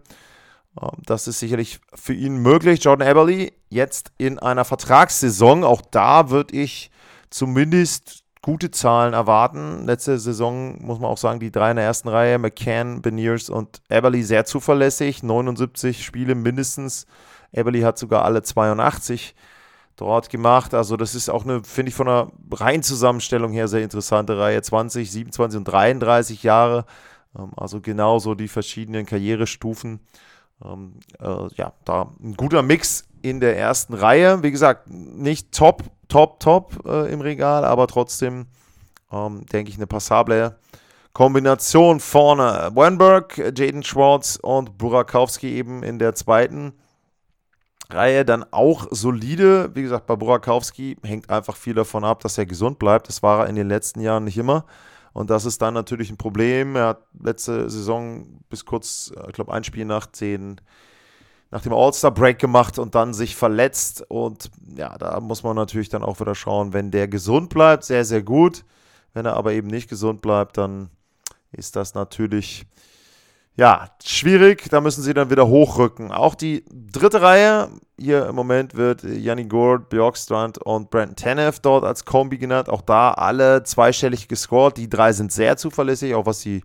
Ähm, 0.81 0.89
das 1.05 1.27
ist 1.27 1.39
sicherlich 1.39 1.81
für 1.93 2.13
ihn 2.13 2.37
möglich. 2.37 2.81
Jordan 2.81 3.09
Eberly 3.09 3.51
jetzt 3.67 4.13
in 4.17 4.39
einer 4.39 4.63
Vertragssaison. 4.63 5.65
Auch 5.65 5.81
da 5.81 6.29
würde 6.29 6.55
ich 6.55 6.91
zumindest 7.29 8.23
gute 8.41 8.71
Zahlen 8.71 9.13
erwarten. 9.13 9.85
Letzte 9.85 10.17
Saison 10.17 10.81
muss 10.81 11.01
man 11.01 11.11
auch 11.11 11.17
sagen, 11.17 11.41
die 11.41 11.51
drei 11.51 11.71
in 11.71 11.75
der 11.75 11.85
ersten 11.85 12.07
Reihe, 12.07 12.39
McCann, 12.39 13.01
Beniers 13.01 13.49
und 13.49 13.81
Eberly 13.89 14.23
sehr 14.23 14.45
zuverlässig. 14.45 15.23
79 15.23 16.05
Spiele 16.05 16.35
mindestens. 16.35 17.05
Eberly 17.51 17.81
hat 17.81 17.97
sogar 17.97 18.23
alle 18.23 18.43
82 18.43 19.35
dort 19.95 20.29
gemacht. 20.29 20.73
Also 20.73 20.97
das 20.97 21.15
ist 21.15 21.29
auch 21.29 21.43
eine, 21.43 21.63
finde 21.63 21.89
ich, 21.89 21.95
von 21.95 22.07
der 22.07 22.31
Reihenzusammenstellung 22.51 23.51
her 23.51 23.67
sehr 23.67 23.83
interessante 23.83 24.37
Reihe. 24.37 24.61
20, 24.61 25.11
27 25.11 25.57
und 25.59 25.65
33 25.65 26.43
Jahre. 26.43 26.85
Ähm, 27.37 27.51
also 27.55 27.81
genauso 27.81 28.35
die 28.35 28.47
verschiedenen 28.47 29.05
Karrierestufen. 29.05 29.99
Ähm, 30.63 30.93
äh, 31.19 31.47
ja, 31.55 31.73
da 31.85 32.13
ein 32.21 32.35
guter 32.35 32.61
Mix 32.61 33.05
in 33.21 33.39
der 33.39 33.57
ersten 33.57 33.93
Reihe. 33.93 34.43
Wie 34.43 34.51
gesagt, 34.51 34.89
nicht 34.89 35.51
top, 35.51 35.83
top, 36.07 36.39
top 36.39 36.85
äh, 36.85 37.11
im 37.11 37.21
Regal, 37.21 37.65
aber 37.65 37.87
trotzdem, 37.87 38.47
ähm, 39.11 39.45
denke 39.47 39.69
ich, 39.69 39.77
eine 39.77 39.87
passable 39.87 40.57
Kombination 41.13 41.99
vorne. 41.99 42.71
Wenberg, 42.73 43.37
Jaden 43.37 43.83
Schwartz 43.83 44.39
und 44.41 44.77
Burakowski 44.77 45.53
eben 45.53 45.83
in 45.83 45.99
der 45.99 46.15
zweiten 46.15 46.73
Reihe 47.93 48.25
dann 48.25 48.45
auch 48.51 48.87
solide. 48.91 49.71
Wie 49.73 49.81
gesagt, 49.81 50.05
bei 50.07 50.15
Burakowski 50.15 50.97
hängt 51.03 51.29
einfach 51.29 51.55
viel 51.55 51.73
davon 51.73 52.03
ab, 52.03 52.21
dass 52.21 52.37
er 52.37 52.45
gesund 52.45 52.79
bleibt. 52.79 53.07
Das 53.07 53.23
war 53.23 53.41
er 53.41 53.49
in 53.49 53.55
den 53.55 53.67
letzten 53.67 54.01
Jahren 54.01 54.23
nicht 54.23 54.37
immer. 54.37 54.65
Und 55.13 55.29
das 55.29 55.45
ist 55.45 55.61
dann 55.61 55.73
natürlich 55.73 56.09
ein 56.09 56.17
Problem. 56.17 56.75
Er 56.75 56.87
hat 56.87 57.01
letzte 57.21 57.69
Saison 57.69 58.25
bis 58.49 58.65
kurz, 58.65 59.11
ich 59.27 59.33
glaube, 59.33 59.53
ein 59.53 59.63
Spiel 59.63 59.85
nach, 59.85 60.05
den, 60.05 60.61
nach 61.51 61.61
dem 61.61 61.73
All-Star-Break 61.73 62.39
gemacht 62.39 62.79
und 62.79 62.95
dann 62.95 63.13
sich 63.13 63.35
verletzt. 63.35 64.05
Und 64.07 64.49
ja, 64.75 64.97
da 64.97 65.19
muss 65.19 65.43
man 65.43 65.55
natürlich 65.55 65.89
dann 65.89 66.03
auch 66.03 66.19
wieder 66.19 66.35
schauen, 66.35 66.73
wenn 66.73 66.91
der 66.91 67.07
gesund 67.07 67.49
bleibt, 67.49 67.83
sehr, 67.83 68.05
sehr 68.05 68.23
gut. 68.23 68.63
Wenn 69.13 69.25
er 69.25 69.35
aber 69.35 69.51
eben 69.51 69.67
nicht 69.67 69.89
gesund 69.89 70.21
bleibt, 70.21 70.57
dann 70.57 70.89
ist 71.51 71.75
das 71.75 71.93
natürlich 71.93 72.65
ja, 73.55 73.89
schwierig. 74.03 74.69
Da 74.69 74.81
müssen 74.81 75.01
sie 75.03 75.13
dann 75.13 75.29
wieder 75.29 75.47
hochrücken. 75.47 76.11
Auch 76.11 76.35
die 76.35 76.63
dritte 76.71 77.21
Reihe, 77.21 77.69
hier 77.99 78.27
im 78.27 78.35
Moment 78.35 78.75
wird 78.75 79.03
Yanni 79.03 79.45
Gord, 79.45 79.89
Bjorkstrand 79.89 80.57
und 80.59 80.89
Brandon 80.89 81.15
Tanev 81.15 81.59
dort 81.59 81.83
als 81.83 82.05
Kombi 82.05 82.37
genannt. 82.37 82.69
Auch 82.69 82.81
da 82.81 83.11
alle 83.11 83.63
zweistellig 83.63 84.27
gescored. 84.27 84.77
Die 84.77 84.89
drei 84.89 85.13
sind 85.13 85.31
sehr 85.31 85.57
zuverlässig, 85.57 86.15
auch 86.15 86.25
was 86.25 86.39
die, 86.39 86.63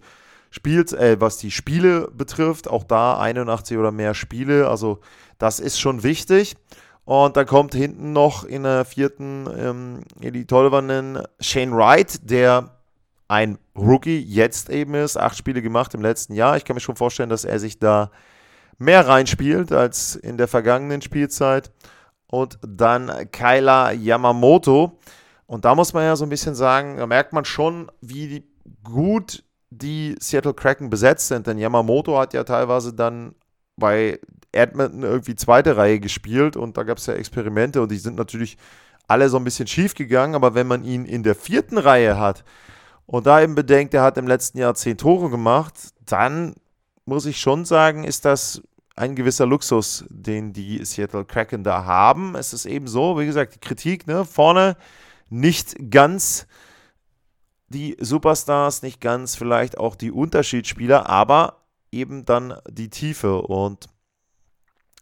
Spiels, 0.50 0.92
äh, 0.92 1.16
was 1.20 1.38
die 1.38 1.50
Spiele 1.50 2.08
betrifft. 2.14 2.68
Auch 2.68 2.84
da 2.84 3.18
81 3.18 3.76
oder 3.76 3.92
mehr 3.92 4.14
Spiele. 4.14 4.68
Also 4.68 5.00
das 5.38 5.60
ist 5.60 5.80
schon 5.80 6.02
wichtig. 6.02 6.56
Und 7.04 7.36
dann 7.36 7.46
kommt 7.46 7.74
hinten 7.74 8.12
noch 8.12 8.44
in 8.44 8.64
der 8.64 8.84
vierten 8.84 9.46
ähm, 9.56 10.00
die 10.20 10.46
Tollwannen 10.46 11.22
Shane 11.40 11.72
Wright, 11.72 12.30
der 12.30 12.75
ein 13.28 13.58
Rookie 13.76 14.20
jetzt 14.20 14.70
eben 14.70 14.94
ist. 14.94 15.16
Acht 15.16 15.36
Spiele 15.36 15.62
gemacht 15.62 15.94
im 15.94 16.02
letzten 16.02 16.34
Jahr. 16.34 16.56
Ich 16.56 16.64
kann 16.64 16.74
mir 16.74 16.80
schon 16.80 16.96
vorstellen, 16.96 17.28
dass 17.28 17.44
er 17.44 17.58
sich 17.58 17.78
da 17.78 18.10
mehr 18.78 19.06
reinspielt 19.06 19.72
als 19.72 20.16
in 20.16 20.36
der 20.36 20.48
vergangenen 20.48 21.02
Spielzeit. 21.02 21.72
Und 22.28 22.58
dann 22.66 23.10
Kyla 23.32 23.92
Yamamoto. 23.92 24.98
Und 25.46 25.64
da 25.64 25.74
muss 25.74 25.92
man 25.92 26.04
ja 26.04 26.16
so 26.16 26.24
ein 26.24 26.30
bisschen 26.30 26.54
sagen, 26.54 26.96
da 26.96 27.06
merkt 27.06 27.32
man 27.32 27.44
schon, 27.44 27.90
wie 28.00 28.44
gut 28.82 29.44
die 29.70 30.16
Seattle 30.20 30.54
Kraken 30.54 30.90
besetzt 30.90 31.28
sind. 31.28 31.46
Denn 31.46 31.58
Yamamoto 31.58 32.18
hat 32.18 32.34
ja 32.34 32.44
teilweise 32.44 32.92
dann 32.92 33.34
bei 33.76 34.18
Edmonton 34.52 35.02
irgendwie 35.02 35.36
zweite 35.36 35.76
Reihe 35.76 36.00
gespielt 36.00 36.56
und 36.56 36.76
da 36.76 36.82
gab 36.82 36.98
es 36.98 37.06
ja 37.06 37.14
Experimente 37.14 37.82
und 37.82 37.90
die 37.90 37.98
sind 37.98 38.16
natürlich 38.16 38.56
alle 39.06 39.28
so 39.28 39.36
ein 39.36 39.44
bisschen 39.44 39.66
schief 39.66 39.94
gegangen. 39.94 40.34
Aber 40.34 40.54
wenn 40.54 40.66
man 40.66 40.82
ihn 40.82 41.04
in 41.04 41.22
der 41.22 41.34
vierten 41.34 41.78
Reihe 41.78 42.18
hat, 42.18 42.44
und 43.06 43.26
da 43.26 43.40
eben 43.40 43.54
bedenkt, 43.54 43.94
er 43.94 44.02
hat 44.02 44.18
im 44.18 44.26
letzten 44.26 44.58
Jahr 44.58 44.74
zehn 44.74 44.98
Tore 44.98 45.30
gemacht, 45.30 45.74
dann 46.04 46.54
muss 47.04 47.26
ich 47.26 47.38
schon 47.38 47.64
sagen, 47.64 48.04
ist 48.04 48.24
das 48.24 48.62
ein 48.96 49.14
gewisser 49.14 49.46
Luxus, 49.46 50.04
den 50.08 50.52
die 50.52 50.84
Seattle 50.84 51.24
Kraken 51.24 51.62
da 51.62 51.84
haben. 51.84 52.34
Es 52.34 52.52
ist 52.52 52.66
eben 52.66 52.88
so, 52.88 53.18
wie 53.18 53.26
gesagt, 53.26 53.54
die 53.54 53.60
Kritik, 53.60 54.06
ne, 54.06 54.24
vorne 54.24 54.76
nicht 55.28 55.90
ganz 55.90 56.46
die 57.68 57.96
Superstars, 58.00 58.82
nicht 58.82 59.00
ganz 59.00 59.34
vielleicht 59.34 59.76
auch 59.76 59.96
die 59.96 60.10
Unterschiedsspieler, 60.10 61.08
aber 61.08 61.64
eben 61.90 62.24
dann 62.24 62.54
die 62.68 62.90
Tiefe. 62.90 63.42
Und 63.42 63.86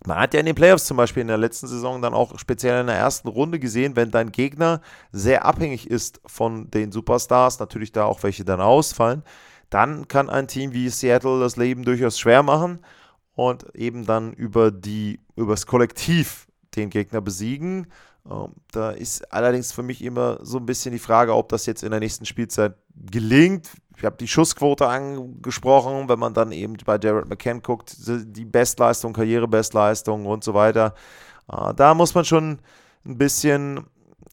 man 0.07 0.19
hat 0.19 0.35
ja 0.35 0.41
in 0.41 0.47
den 0.47 0.55
Playoffs 0.55 0.85
zum 0.85 0.97
Beispiel 0.97 1.23
in 1.23 1.29
der 1.29 1.39
letzten 1.39 1.67
Saison 1.67 2.03
dann 2.03 2.15
auch 2.15 2.39
speziell 2.39 2.81
in 2.81 2.87
der 2.87 2.97
ersten 2.97 3.29
Runde 3.29 3.59
gesehen, 3.59 3.97
wenn 3.97 4.11
dein 4.11 4.33
Gegner 4.33 4.81
sehr 5.13 5.45
abhängig 5.45 5.89
ist 5.89 6.21
von 6.27 6.71
den 6.71 6.93
Superstars, 6.93 7.59
natürlich 7.59 7.93
da 7.93 8.05
auch 8.05 8.23
welche 8.23 8.45
dann 8.45 8.61
ausfallen, 8.61 9.23
dann 9.71 10.07
kann 10.07 10.29
ein 10.29 10.47
Team 10.47 10.73
wie 10.73 10.89
Seattle 10.89 11.41
das 11.41 11.57
Leben 11.57 11.85
durchaus 11.85 12.19
schwer 12.19 12.43
machen 12.43 12.81
und 13.35 13.75
eben 13.75 14.05
dann 14.05 14.33
über 14.33 14.71
die 14.71 15.21
übers 15.37 15.67
Kollektiv 15.67 16.47
den 16.77 16.91
Gegner 16.91 17.21
besiegen. 17.21 17.87
Ähm, 18.31 18.53
da 18.73 18.91
ist 18.91 19.33
allerdings 19.33 19.73
für 19.73 19.83
mich 19.83 20.03
immer 20.03 20.39
so 20.43 20.59
ein 20.59 20.67
bisschen 20.67 20.93
die 20.93 20.99
Frage, 20.99 21.35
ob 21.35 21.49
das 21.49 21.67
jetzt 21.67 21.83
in 21.83 21.91
der 21.91 22.01
nächsten 22.01 22.27
Spielzeit 22.27 22.77
gelingt. 22.95 23.71
Ich 23.97 24.05
habe 24.05 24.17
die 24.17 24.29
Schussquote 24.29 24.87
angesprochen, 24.89 26.09
wenn 26.09 26.19
man 26.19 26.35
dann 26.35 26.53
eben 26.53 26.77
bei 26.85 26.99
Jared 27.01 27.29
McCann 27.29 27.63
guckt, 27.63 27.97
die 27.99 28.45
Bestleistung, 28.45 29.13
Karrierebestleistung 29.13 30.27
und 30.27 30.45
so 30.45 30.55
weiter. 30.55 30.95
Äh, 31.51 31.75
da 31.75 31.95
muss 31.95 32.15
man 32.15 32.25
schon 32.25 32.59
ein 33.07 33.19
bisschen 33.19 33.87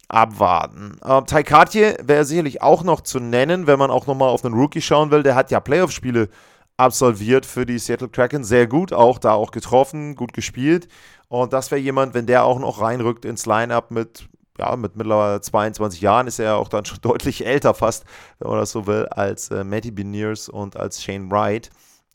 abwarten. 0.07 0.99
Ty 1.25 1.43
Cartier 1.43 1.95
wäre 2.03 2.25
sicherlich 2.25 2.61
auch 2.61 2.83
noch 2.83 3.01
zu 3.01 3.19
nennen, 3.19 3.65
wenn 3.65 3.79
man 3.79 3.91
auch 3.91 4.07
nochmal 4.07 4.29
auf 4.29 4.43
einen 4.43 4.55
Rookie 4.55 4.81
schauen 4.81 5.09
will. 5.09 5.23
Der 5.23 5.35
hat 5.35 5.51
ja 5.51 5.61
Playoff-Spiele 5.61 6.27
absolviert 6.75 7.45
für 7.45 7.65
die 7.65 7.79
Seattle 7.79 8.09
Kraken. 8.09 8.43
Sehr 8.43 8.67
gut, 8.67 8.91
auch 8.91 9.19
da 9.19 9.33
auch 9.33 9.51
getroffen, 9.51 10.15
gut 10.15 10.33
gespielt. 10.33 10.89
Und 11.29 11.53
das 11.53 11.71
wäre 11.71 11.79
jemand, 11.79 12.13
wenn 12.13 12.25
der 12.25 12.43
auch 12.43 12.59
noch 12.59 12.81
reinrückt 12.81 13.23
ins 13.23 13.45
Line-Up 13.45 13.91
mit 13.91 14.27
ja, 14.57 14.75
mit 14.75 14.95
mittlerweile 14.95 15.41
22 15.41 16.01
Jahren 16.01 16.27
ist 16.27 16.39
er 16.39 16.45
ja 16.45 16.55
auch 16.55 16.69
dann 16.69 16.85
schon 16.85 16.99
deutlich 17.01 17.45
älter 17.45 17.73
fast, 17.73 18.05
wenn 18.39 18.49
man 18.49 18.59
das 18.59 18.71
so 18.71 18.87
will, 18.87 19.07
als 19.07 19.49
äh, 19.49 19.63
Matty 19.63 19.91
Beniers 19.91 20.49
und 20.49 20.75
als 20.77 21.01
Shane 21.03 21.31
Wright. 21.31 21.69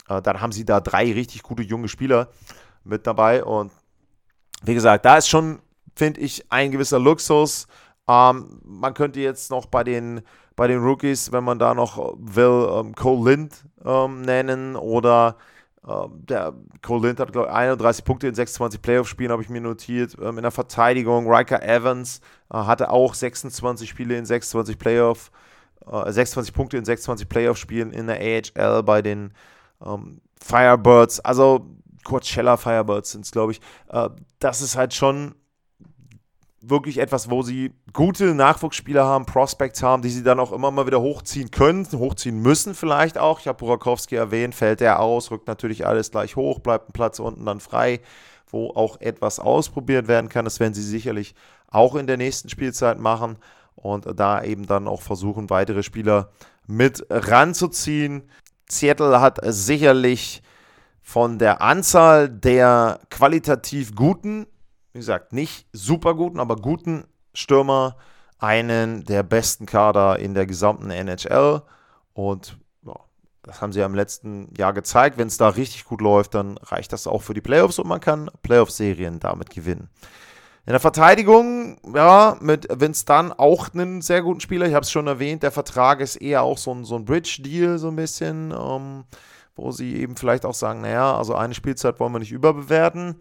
Äh, 0.08 0.22
dann 0.22 0.40
haben 0.40 0.52
sie 0.52 0.64
da 0.64 0.80
drei 0.80 1.12
richtig 1.12 1.42
gute 1.42 1.62
junge 1.62 1.88
Spieler 1.88 2.28
mit 2.84 3.06
dabei 3.06 3.44
und 3.44 3.72
wie 4.62 4.74
gesagt, 4.74 5.04
da 5.04 5.18
ist 5.18 5.28
schon, 5.28 5.60
finde 5.94 6.20
ich, 6.20 6.50
ein 6.50 6.70
gewisser 6.70 6.98
Luxus. 6.98 7.66
Ähm, 8.08 8.60
man 8.64 8.94
könnte 8.94 9.20
jetzt 9.20 9.50
noch 9.50 9.66
bei 9.66 9.84
den, 9.84 10.22
bei 10.54 10.66
den 10.66 10.78
Rookies, 10.78 11.32
wenn 11.32 11.44
man 11.44 11.58
da 11.58 11.74
noch 11.74 12.14
will, 12.18 12.68
ähm, 12.72 12.94
Cole 12.94 13.30
Lind 13.30 13.64
ähm, 13.84 14.22
nennen 14.22 14.76
oder 14.76 15.36
der 16.28 16.52
Cole 16.82 17.08
Lind 17.08 17.20
hat, 17.20 17.32
glaube 17.32 17.48
ich, 17.48 17.54
31 17.54 18.04
Punkte 18.04 18.26
in 18.26 18.34
26 18.34 18.82
Playoff-Spielen, 18.82 19.30
habe 19.30 19.42
ich 19.42 19.48
mir 19.48 19.60
notiert. 19.60 20.16
Ähm, 20.20 20.38
in 20.38 20.42
der 20.42 20.50
Verteidigung, 20.50 21.32
Riker 21.32 21.62
Evans 21.62 22.20
äh, 22.52 22.56
hatte 22.56 22.90
auch 22.90 23.14
26 23.14 23.88
Spiele 23.88 24.16
in 24.16 24.26
26 24.26 24.78
Playoff, 24.78 25.30
äh, 25.90 26.10
26 26.10 26.52
Punkte 26.52 26.76
in 26.76 26.84
26 26.84 27.28
Playoff-Spielen 27.28 27.92
in 27.92 28.08
der 28.08 28.20
AHL 28.20 28.82
bei 28.82 29.00
den 29.00 29.32
ähm, 29.84 30.20
Firebirds. 30.40 31.20
Also 31.20 31.66
Coachella 32.02 32.56
Firebirds 32.56 33.12
sind 33.12 33.24
es, 33.24 33.30
glaube 33.30 33.52
ich. 33.52 33.60
Äh, 33.88 34.08
das 34.40 34.62
ist 34.62 34.76
halt 34.76 34.92
schon 34.92 35.36
wirklich 36.68 36.98
etwas, 36.98 37.30
wo 37.30 37.42
sie 37.42 37.72
gute 37.92 38.34
Nachwuchsspieler 38.34 39.04
haben, 39.04 39.26
Prospects 39.26 39.82
haben, 39.82 40.02
die 40.02 40.10
sie 40.10 40.22
dann 40.22 40.40
auch 40.40 40.52
immer 40.52 40.70
mal 40.70 40.86
wieder 40.86 41.00
hochziehen 41.00 41.50
können, 41.50 41.86
hochziehen 41.92 42.40
müssen 42.40 42.74
vielleicht 42.74 43.18
auch. 43.18 43.40
Ich 43.40 43.48
habe 43.48 43.58
Burakowski 43.58 44.16
erwähnt, 44.16 44.54
fällt 44.54 44.80
er 44.80 45.00
aus, 45.00 45.30
rückt 45.30 45.46
natürlich 45.46 45.86
alles 45.86 46.10
gleich 46.10 46.36
hoch, 46.36 46.58
bleibt 46.58 46.88
ein 46.88 46.92
Platz 46.92 47.18
unten 47.18 47.44
dann 47.44 47.60
frei, 47.60 48.00
wo 48.50 48.70
auch 48.70 49.00
etwas 49.00 49.40
ausprobiert 49.40 50.08
werden 50.08 50.28
kann. 50.28 50.44
Das 50.44 50.60
werden 50.60 50.74
sie 50.74 50.82
sicherlich 50.82 51.34
auch 51.68 51.94
in 51.94 52.06
der 52.06 52.16
nächsten 52.16 52.48
Spielzeit 52.48 52.98
machen 52.98 53.36
und 53.74 54.06
da 54.18 54.42
eben 54.42 54.66
dann 54.66 54.88
auch 54.88 55.02
versuchen, 55.02 55.50
weitere 55.50 55.82
Spieler 55.82 56.30
mit 56.66 57.06
ranzuziehen. 57.10 58.28
Seattle 58.68 59.20
hat 59.20 59.38
sicherlich 59.44 60.42
von 61.02 61.38
der 61.38 61.62
Anzahl 61.62 62.28
der 62.28 62.98
qualitativ 63.10 63.94
guten 63.94 64.46
wie 64.96 65.00
gesagt, 65.00 65.34
nicht 65.34 65.66
super 65.74 66.14
guten, 66.14 66.40
aber 66.40 66.56
guten 66.56 67.04
Stürmer, 67.34 67.98
einen 68.38 69.04
der 69.04 69.22
besten 69.22 69.66
Kader 69.66 70.18
in 70.18 70.32
der 70.32 70.46
gesamten 70.46 70.90
NHL. 70.90 71.60
Und 72.14 72.56
ja, 72.86 72.94
das 73.42 73.60
haben 73.60 73.74
sie 73.74 73.80
ja 73.80 73.86
im 73.86 73.94
letzten 73.94 74.54
Jahr 74.56 74.72
gezeigt. 74.72 75.18
Wenn 75.18 75.28
es 75.28 75.36
da 75.36 75.50
richtig 75.50 75.84
gut 75.84 76.00
läuft, 76.00 76.34
dann 76.34 76.56
reicht 76.56 76.94
das 76.94 77.06
auch 77.06 77.20
für 77.20 77.34
die 77.34 77.42
Playoffs 77.42 77.78
und 77.78 77.86
man 77.88 78.00
kann 78.00 78.30
Playoff-Serien 78.42 79.20
damit 79.20 79.50
gewinnen. 79.50 79.90
In 80.64 80.72
der 80.72 80.80
Verteidigung, 80.80 81.78
ja, 81.94 82.38
mit 82.40 82.66
Vince 82.70 83.04
Dunn 83.04 83.32
auch 83.32 83.68
einen 83.74 84.00
sehr 84.00 84.22
guten 84.22 84.40
Spieler. 84.40 84.66
Ich 84.66 84.72
habe 84.72 84.84
es 84.84 84.90
schon 84.90 85.08
erwähnt, 85.08 85.42
der 85.42 85.52
Vertrag 85.52 86.00
ist 86.00 86.16
eher 86.16 86.42
auch 86.42 86.56
so 86.56 86.72
ein, 86.72 86.86
so 86.86 86.96
ein 86.96 87.04
Bridge-Deal, 87.04 87.76
so 87.76 87.88
ein 87.88 87.96
bisschen, 87.96 88.50
ähm, 88.50 89.04
wo 89.56 89.72
sie 89.72 89.96
eben 89.96 90.16
vielleicht 90.16 90.44
auch 90.44 90.54
sagen, 90.54 90.82
naja, 90.82 91.16
also 91.16 91.34
eine 91.34 91.54
Spielzeit 91.54 91.98
wollen 91.98 92.12
wir 92.12 92.18
nicht 92.18 92.32
überbewerten. 92.32 93.20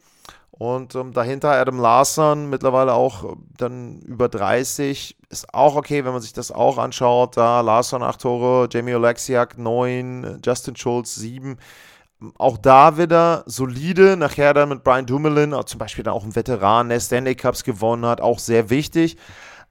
Und 0.51 0.95
ähm, 0.95 1.11
dahinter 1.11 1.51
Adam 1.51 1.79
Larson, 1.79 2.49
mittlerweile 2.49 2.93
auch 2.93 3.23
äh, 3.25 3.35
dann 3.57 3.99
über 4.01 4.29
30, 4.29 5.17
ist 5.29 5.53
auch 5.53 5.75
okay, 5.75 6.05
wenn 6.05 6.13
man 6.13 6.21
sich 6.21 6.31
das 6.31 6.51
auch 6.51 6.77
anschaut. 6.77 7.35
Da 7.35 7.59
Larson 7.59 8.03
8 8.03 8.21
Tore, 8.21 8.69
Jamie 8.71 8.95
Oleksiak 8.95 9.57
9, 9.57 10.39
Justin 10.45 10.77
Schulz 10.77 11.15
7 11.15 11.57
auch 12.37 12.57
da 12.57 12.97
wieder 12.97 13.43
solide. 13.45 14.17
Nachher 14.17 14.53
dann 14.53 14.69
mit 14.69 14.83
Brian 14.83 15.05
Dumoulin, 15.05 15.53
äh, 15.53 15.65
zum 15.65 15.79
Beispiel 15.79 16.03
dann 16.03 16.13
auch 16.13 16.23
ein 16.23 16.35
Veteran, 16.35 16.89
der 16.89 16.99
Stanley 16.99 17.35
Cups 17.35 17.63
gewonnen 17.63 18.05
hat, 18.05 18.21
auch 18.21 18.39
sehr 18.39 18.69
wichtig. 18.69 19.17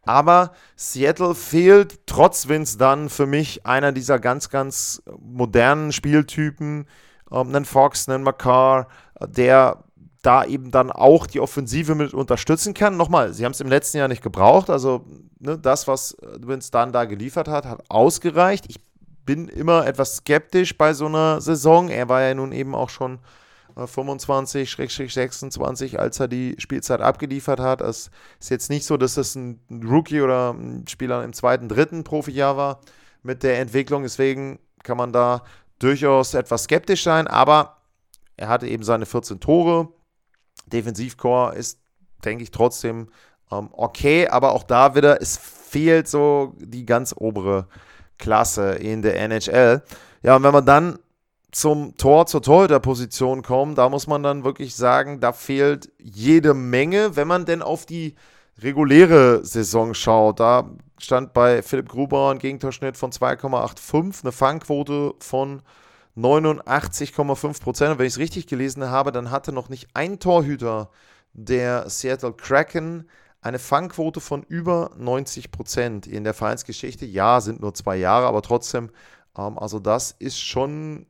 Aber 0.06 0.52
Seattle 0.76 1.34
fehlt 1.34 2.06
trotz 2.06 2.48
Vince 2.48 2.78
dann 2.78 3.08
für 3.08 3.26
mich 3.26 3.66
einer 3.66 3.92
dieser 3.92 4.18
ganz, 4.18 4.50
ganz 4.50 5.02
modernen 5.18 5.92
Spieltypen, 5.92 6.86
ähm, 7.30 7.48
einen 7.48 7.64
Fox, 7.64 8.08
einen 8.08 8.22
McCarr, 8.22 8.88
äh, 9.20 9.28
der 9.28 9.84
da 10.22 10.44
eben 10.44 10.70
dann 10.70 10.90
auch 10.90 11.26
die 11.26 11.40
Offensive 11.40 11.94
mit 11.94 12.14
unterstützen 12.14 12.72
kann. 12.72 12.96
Nochmal, 12.96 13.34
sie 13.34 13.44
haben 13.44 13.52
es 13.52 13.60
im 13.60 13.68
letzten 13.68 13.98
Jahr 13.98 14.08
nicht 14.08 14.22
gebraucht. 14.22 14.70
Also 14.70 15.04
ne, 15.38 15.58
das, 15.58 15.86
was 15.86 16.16
Vince 16.38 16.70
dann 16.70 16.92
da 16.92 17.04
geliefert 17.04 17.46
hat, 17.46 17.66
hat 17.66 17.82
ausgereicht. 17.90 18.64
Ich 18.68 18.80
bin 19.26 19.48
immer 19.48 19.86
etwas 19.86 20.16
skeptisch 20.16 20.76
bei 20.76 20.94
so 20.94 21.06
einer 21.06 21.40
Saison. 21.40 21.88
Er 21.88 22.08
war 22.08 22.22
ja 22.22 22.34
nun 22.34 22.52
eben 22.52 22.74
auch 22.74 22.88
schon 22.88 23.18
25, 23.76 24.78
äh, 24.78 25.08
26, 25.08 25.98
als 25.98 26.20
er 26.20 26.28
die 26.28 26.54
Spielzeit 26.58 27.00
abgeliefert 27.00 27.60
hat. 27.60 27.80
Es 27.80 28.10
ist 28.40 28.50
jetzt 28.50 28.70
nicht 28.70 28.84
so, 28.86 28.96
dass 28.96 29.16
es 29.16 29.34
ein 29.34 29.60
Rookie 29.84 30.20
oder 30.20 30.52
ein 30.52 30.86
Spieler 30.88 31.24
im 31.24 31.32
zweiten, 31.32 31.68
dritten 31.68 32.04
Profijahr 32.04 32.56
war 32.56 32.80
mit 33.22 33.42
der 33.42 33.58
Entwicklung. 33.58 34.02
Deswegen 34.02 34.58
kann 34.82 34.96
man 34.96 35.12
da 35.12 35.42
durchaus 35.78 36.34
etwas 36.34 36.64
skeptisch 36.64 37.02
sein, 37.02 37.26
aber 37.26 37.78
er 38.36 38.48
hatte 38.48 38.68
eben 38.68 38.82
seine 38.82 39.06
14 39.06 39.40
Tore. 39.40 39.88
Defensivcore 40.66 41.54
ist, 41.54 41.80
denke 42.24 42.44
ich, 42.44 42.50
trotzdem 42.50 43.08
ähm, 43.50 43.68
okay, 43.72 44.28
aber 44.28 44.52
auch 44.52 44.62
da 44.62 44.94
wieder, 44.94 45.20
es 45.20 45.36
fehlt 45.36 46.08
so 46.08 46.54
die 46.58 46.86
ganz 46.86 47.14
obere 47.16 47.66
Klasse 48.18 48.72
in 48.72 49.02
der 49.02 49.16
NHL. 49.20 49.82
Ja, 50.22 50.36
und 50.36 50.42
wenn 50.42 50.52
man 50.52 50.64
dann 50.64 50.98
zum 51.54 51.96
Tor, 51.96 52.26
zur 52.26 52.42
Torhüterposition 52.42 53.42
kommt, 53.42 53.78
da 53.78 53.88
muss 53.88 54.06
man 54.06 54.22
dann 54.22 54.44
wirklich 54.44 54.74
sagen, 54.74 55.20
da 55.20 55.32
fehlt 55.32 55.92
jede 55.98 56.52
Menge, 56.52 57.16
wenn 57.16 57.28
man 57.28 57.44
denn 57.44 57.62
auf 57.62 57.86
die 57.86 58.16
reguläre 58.58 59.44
Saison 59.44 59.94
schaut. 59.94 60.40
Da 60.40 60.70
stand 60.98 61.32
bei 61.32 61.62
Philipp 61.62 61.88
Gruber 61.88 62.30
ein 62.30 62.38
Gegentorschnitt 62.38 62.96
von 62.96 63.12
2,85, 63.12 64.22
eine 64.22 64.32
Fangquote 64.32 65.14
von 65.20 65.62
89,5 66.16 67.62
Prozent. 67.62 67.92
Und 67.92 67.98
wenn 67.98 68.06
ich 68.06 68.14
es 68.14 68.18
richtig 68.18 68.46
gelesen 68.48 68.90
habe, 68.90 69.12
dann 69.12 69.30
hatte 69.30 69.52
noch 69.52 69.68
nicht 69.68 69.88
ein 69.94 70.18
Torhüter 70.18 70.90
der 71.32 71.88
Seattle 71.88 72.32
Kraken 72.32 73.08
eine 73.40 73.58
Fangquote 73.58 74.20
von 74.20 74.42
über 74.42 74.90
90 74.96 75.50
Prozent 75.50 76.06
in 76.06 76.24
der 76.24 76.34
Vereinsgeschichte. 76.34 77.04
Ja, 77.04 77.40
sind 77.40 77.60
nur 77.60 77.74
zwei 77.74 77.96
Jahre, 77.96 78.26
aber 78.26 78.42
trotzdem, 78.42 78.90
ähm, 79.36 79.58
also 79.58 79.78
das 79.78 80.12
ist 80.12 80.40
schon 80.40 81.06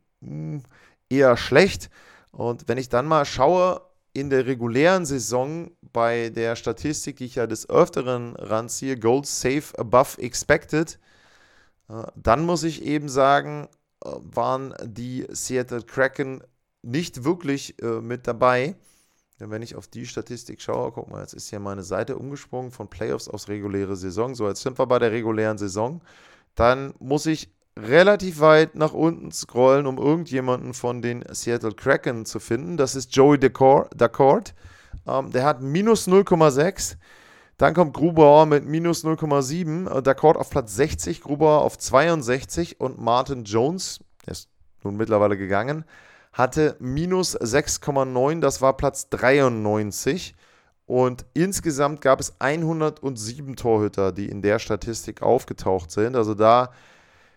eher 1.08 1.36
schlecht. 1.36 1.90
Und 2.30 2.68
wenn 2.68 2.78
ich 2.78 2.88
dann 2.88 3.06
mal 3.06 3.24
schaue, 3.24 3.80
in 4.12 4.30
der 4.30 4.46
regulären 4.46 5.04
Saison 5.04 5.72
bei 5.92 6.30
der 6.30 6.54
Statistik, 6.56 7.16
die 7.16 7.26
ich 7.26 7.34
ja 7.34 7.46
des 7.46 7.68
Öfteren 7.68 8.36
ranziehe, 8.36 8.96
Goals 8.96 9.40
Safe 9.40 9.76
Above 9.76 10.22
Expected, 10.22 10.98
äh, 11.88 12.04
dann 12.14 12.46
muss 12.46 12.62
ich 12.62 12.82
eben 12.82 13.08
sagen, 13.08 13.68
äh, 14.04 14.10
waren 14.22 14.74
die 14.84 15.26
Seattle 15.30 15.82
Kraken 15.82 16.42
nicht 16.82 17.24
wirklich 17.24 17.80
äh, 17.82 18.00
mit 18.00 18.26
dabei. 18.26 18.76
Denn 19.40 19.50
wenn 19.50 19.62
ich 19.62 19.74
auf 19.74 19.88
die 19.88 20.06
Statistik 20.06 20.60
schaue, 20.60 20.92
guck 20.92 21.10
mal, 21.10 21.20
jetzt 21.20 21.34
ist 21.34 21.50
hier 21.50 21.58
meine 21.58 21.82
Seite 21.82 22.16
umgesprungen 22.16 22.70
von 22.70 22.88
Playoffs 22.88 23.28
aufs 23.28 23.48
reguläre 23.48 23.96
Saison. 23.96 24.34
So, 24.36 24.46
jetzt 24.46 24.62
sind 24.62 24.78
wir 24.78 24.86
bei 24.86 25.00
der 25.00 25.10
regulären 25.10 25.58
Saison. 25.58 26.02
Dann 26.54 26.94
muss 27.00 27.26
ich 27.26 27.50
relativ 27.78 28.40
weit 28.40 28.74
nach 28.74 28.92
unten 28.92 29.32
scrollen, 29.32 29.86
um 29.86 29.98
irgendjemanden 29.98 30.74
von 30.74 31.02
den 31.02 31.24
Seattle 31.30 31.72
Kraken 31.72 32.24
zu 32.24 32.38
finden. 32.38 32.76
Das 32.76 32.94
ist 32.94 33.14
Joey 33.14 33.38
Dacord. 33.38 34.54
Ähm, 35.06 35.32
der 35.32 35.44
hat 35.44 35.60
minus 35.60 36.06
0,6. 36.06 36.96
Dann 37.58 37.74
kommt 37.74 37.94
Grubauer 37.94 38.46
mit 38.46 38.64
minus 38.64 39.04
0,7. 39.04 39.90
Äh, 39.90 40.02
Dacord 40.02 40.36
auf 40.36 40.50
Platz 40.50 40.74
60, 40.76 41.20
Grubauer 41.20 41.62
auf 41.62 41.78
62 41.78 42.80
und 42.80 43.00
Martin 43.00 43.44
Jones, 43.44 44.00
der 44.26 44.32
ist 44.32 44.48
nun 44.82 44.96
mittlerweile 44.96 45.36
gegangen, 45.36 45.84
hatte 46.32 46.76
minus 46.80 47.38
6,9, 47.38 48.40
das 48.40 48.60
war 48.60 48.76
Platz 48.76 49.08
93. 49.08 50.34
Und 50.86 51.24
insgesamt 51.32 52.02
gab 52.02 52.20
es 52.20 52.34
107 52.40 53.56
Torhüter, 53.56 54.12
die 54.12 54.28
in 54.28 54.42
der 54.42 54.58
Statistik 54.58 55.22
aufgetaucht 55.22 55.90
sind. 55.90 56.14
Also 56.14 56.34
da 56.34 56.72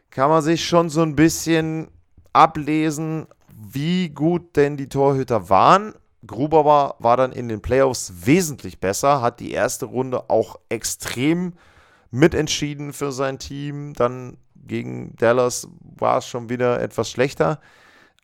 kann 0.10 0.30
man 0.30 0.42
sich 0.42 0.66
schon 0.66 0.90
so 0.90 1.02
ein 1.02 1.16
bisschen 1.16 1.90
ablesen, 2.34 3.28
wie 3.50 4.10
gut 4.10 4.56
denn 4.56 4.78
die 4.78 4.90
Torhüter 4.90 5.50
waren. 5.50 5.94
Gruber 6.26 6.66
war, 6.66 6.96
war 7.00 7.18
dann 7.18 7.32
in 7.32 7.48
den 7.48 7.62
Playoffs 7.62 8.14
wesentlich 8.26 8.80
besser, 8.80 9.22
hat 9.22 9.40
die 9.40 9.52
erste 9.52 9.86
Runde 9.86 10.30
auch 10.30 10.60
extrem 10.70 11.54
mitentschieden 12.12 12.94
für 12.94 13.12
sein 13.12 13.40
Team. 13.40 13.94
Dann 13.94 14.38
gegen 14.56 15.16
Dallas 15.18 15.68
war 15.82 16.20
es 16.20 16.28
schon 16.28 16.50
wieder 16.50 16.82
etwas 16.82 17.10
schlechter. 17.10 17.60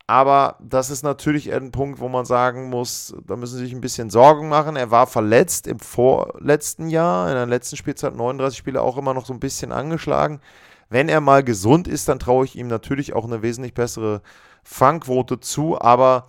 Aber 0.06 0.58
das 0.60 0.89
ist 0.89 1.04
natürlich 1.04 1.54
ein 1.54 1.72
Punkt, 1.72 2.00
wo 2.00 2.10
man 2.10 2.26
sagen 2.26 2.69
muss, 2.69 3.15
da 3.26 3.38
müssen 3.38 3.58
Sie 3.58 3.63
sich 3.63 3.74
ein 3.74 3.82
bisschen 3.82 4.10
Sorgen 4.10 4.50
machen. 4.50 4.76
Er 4.76 4.91
war 4.91 5.08
verletzt 5.08 5.65
im 5.65 5.80
vorletzten 5.80 6.89
Jahr, 6.89 7.30
in 7.30 7.36
der 7.36 7.46
letzten 7.46 7.78
Spielzeit 7.78 8.13
39 8.13 8.58
Spiele 8.58 8.82
auch 8.82 8.98
immer 8.98 9.13
noch 9.13 9.26
so 9.26 9.34
ein 9.34 9.39
bisschen 9.39 9.72
angeschlagen. 9.72 10.41
Wenn 10.89 11.10
er 11.10 11.22
mal 11.22 11.43
gesund 11.43 11.88
ist, 11.88 12.08
dann 12.08 12.19
traue 12.19 12.46
ich 12.46 12.56
ihm 12.56 12.67
natürlich 12.67 13.13
auch 13.13 13.26
eine 13.26 13.41
wesentlich 13.41 13.74
bessere 13.74 14.22
Fangquote 14.63 15.39
zu. 15.39 15.80
Aber 15.80 16.28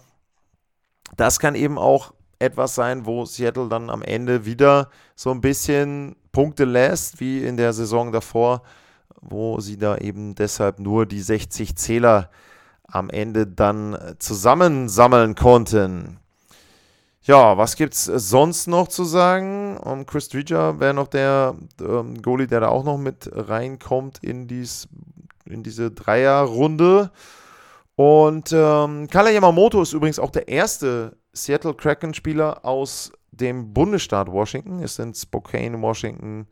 das 1.16 1.38
kann 1.38 1.54
eben 1.54 1.78
auch 1.78 2.14
etwas 2.38 2.74
sein, 2.74 3.06
wo 3.06 3.24
Seattle 3.24 3.68
dann 3.68 3.90
am 3.90 4.02
Ende 4.02 4.44
wieder 4.44 4.90
so 5.14 5.30
ein 5.30 5.40
bisschen 5.40 6.16
Punkte 6.32 6.64
lässt, 6.64 7.20
wie 7.20 7.44
in 7.44 7.56
der 7.56 7.72
Saison 7.72 8.12
davor, 8.12 8.62
wo 9.20 9.60
sie 9.60 9.78
da 9.78 9.96
eben 9.98 10.34
deshalb 10.34 10.78
nur 10.78 11.06
die 11.06 11.20
60 11.20 11.76
Zähler 11.76 12.30
am 12.86 13.10
Ende 13.10 13.46
dann 13.46 13.96
zusammensammeln 14.18 15.34
konnten. 15.34 16.18
Ja, 17.26 17.56
was 17.56 17.76
gibt 17.76 17.94
es 17.94 18.04
sonst 18.04 18.66
noch 18.66 18.88
zu 18.88 19.02
sagen? 19.02 19.78
Um, 19.78 20.00
ähm, 20.00 20.06
Chris 20.06 20.28
Dreger 20.28 20.78
wäre 20.78 20.92
noch 20.92 21.08
der 21.08 21.56
ähm, 21.80 22.20
Goalie, 22.20 22.46
der 22.46 22.60
da 22.60 22.68
auch 22.68 22.84
noch 22.84 22.98
mit 22.98 23.30
reinkommt 23.32 24.18
in, 24.22 24.46
dies, 24.46 24.88
in 25.46 25.62
diese 25.62 25.90
Dreierrunde. 25.90 27.10
Und 27.96 28.52
ähm, 28.52 29.08
Kala 29.08 29.30
Yamamoto 29.30 29.80
ist 29.80 29.94
übrigens 29.94 30.18
auch 30.18 30.30
der 30.30 30.48
erste 30.48 31.16
Seattle 31.32 31.72
Kraken-Spieler 31.72 32.62
aus 32.62 33.10
dem 33.32 33.72
Bundesstaat 33.72 34.30
Washington, 34.30 34.80
ist 34.80 34.98
in 34.98 35.14
Spokane, 35.14 35.80
Washington 35.80 36.46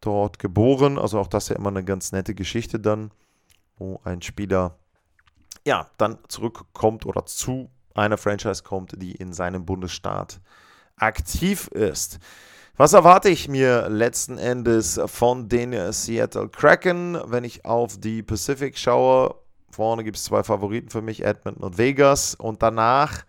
dort 0.00 0.38
geboren. 0.38 0.98
Also 0.98 1.18
auch 1.18 1.26
das 1.26 1.44
ist 1.44 1.48
ja 1.50 1.56
immer 1.56 1.68
eine 1.68 1.84
ganz 1.84 2.12
nette 2.12 2.34
Geschichte 2.34 2.80
dann, 2.80 3.10
wo 3.76 4.00
ein 4.04 4.22
Spieler 4.22 4.78
ja, 5.66 5.90
dann 5.98 6.16
zurückkommt 6.28 7.04
oder 7.04 7.26
zu 7.26 7.68
einer 7.94 8.18
Franchise 8.18 8.62
kommt, 8.62 9.00
die 9.00 9.12
in 9.12 9.32
seinem 9.32 9.64
Bundesstaat 9.64 10.40
aktiv 10.96 11.68
ist. 11.68 12.18
Was 12.76 12.94
erwarte 12.94 13.28
ich 13.28 13.48
mir 13.48 13.88
letzten 13.88 14.38
Endes 14.38 15.00
von 15.06 15.48
den 15.48 15.92
Seattle 15.92 16.48
Kraken, 16.48 17.20
wenn 17.26 17.44
ich 17.44 17.64
auf 17.64 17.98
die 17.98 18.22
Pacific 18.22 18.78
schaue? 18.78 19.34
Vorne 19.70 20.04
gibt 20.04 20.16
es 20.16 20.24
zwei 20.24 20.42
Favoriten 20.42 20.90
für 20.90 21.02
mich, 21.02 21.24
Edmonton 21.24 21.64
und 21.64 21.78
Vegas. 21.78 22.34
Und 22.34 22.62
danach 22.62 23.24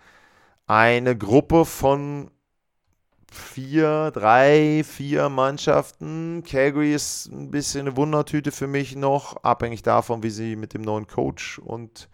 eine 0.66 1.18
Gruppe 1.18 1.66
von 1.66 2.32
vier, 3.32 4.12
drei, 4.12 4.84
vier 4.86 5.30
Mannschaften. 5.30 6.44
Calgary 6.44 6.94
ist 6.94 7.28
ein 7.28 7.52
bisschen 7.52 7.88
eine 7.88 7.98
Wundertüte 7.98 8.52
für 8.52 8.68
mich 8.68 8.96
noch, 8.96 9.44
abhängig 9.44 9.82
davon, 9.82 10.24
wie 10.24 10.30
sie 10.30 10.56
mit 10.56 10.74
dem 10.74 10.84
neuen 10.84 11.08
Coach 11.08 11.60
und 11.60 12.10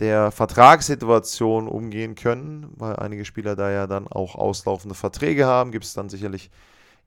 der 0.00 0.30
Vertragssituation 0.32 1.68
umgehen 1.68 2.14
können, 2.14 2.72
weil 2.76 2.96
einige 2.96 3.24
Spieler 3.24 3.54
da 3.54 3.70
ja 3.70 3.86
dann 3.86 4.08
auch 4.08 4.34
auslaufende 4.34 4.94
Verträge 4.94 5.46
haben. 5.46 5.72
Gibt 5.72 5.84
es 5.84 5.94
dann 5.94 6.08
sicherlich 6.08 6.50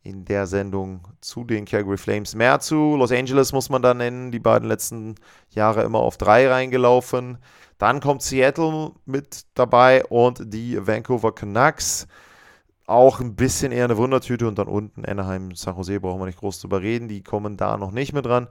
in 0.03 0.25
der 0.25 0.47
Sendung 0.47 1.01
zu 1.21 1.45
den 1.45 1.65
Calgary 1.65 1.97
Flames. 1.97 2.35
Mehr 2.35 2.59
zu 2.59 2.95
Los 2.97 3.11
Angeles 3.11 3.53
muss 3.53 3.69
man 3.69 3.81
da 3.81 3.93
nennen, 3.93 4.31
die 4.31 4.39
beiden 4.39 4.67
letzten 4.67 5.15
Jahre 5.49 5.83
immer 5.83 5.99
auf 5.99 6.17
drei 6.17 6.47
reingelaufen. 6.47 7.37
Dann 7.77 8.01
kommt 8.01 8.21
Seattle 8.21 8.91
mit 9.05 9.45
dabei 9.55 10.05
und 10.05 10.53
die 10.53 10.85
Vancouver 10.85 11.33
Canucks. 11.33 12.07
Auch 12.85 13.21
ein 13.21 13.35
bisschen 13.35 13.71
eher 13.71 13.85
eine 13.85 13.97
Wundertüte 13.97 14.45
und 14.45 14.59
dann 14.59 14.67
unten 14.67 15.05
Anaheim, 15.05 15.55
San 15.55 15.77
Jose 15.77 16.01
brauchen 16.01 16.19
wir 16.19 16.25
nicht 16.25 16.39
groß 16.39 16.59
drüber 16.59 16.81
reden, 16.81 17.07
die 17.07 17.23
kommen 17.23 17.55
da 17.55 17.77
noch 17.77 17.91
nicht 17.91 18.11
mit 18.11 18.25
dran. 18.25 18.49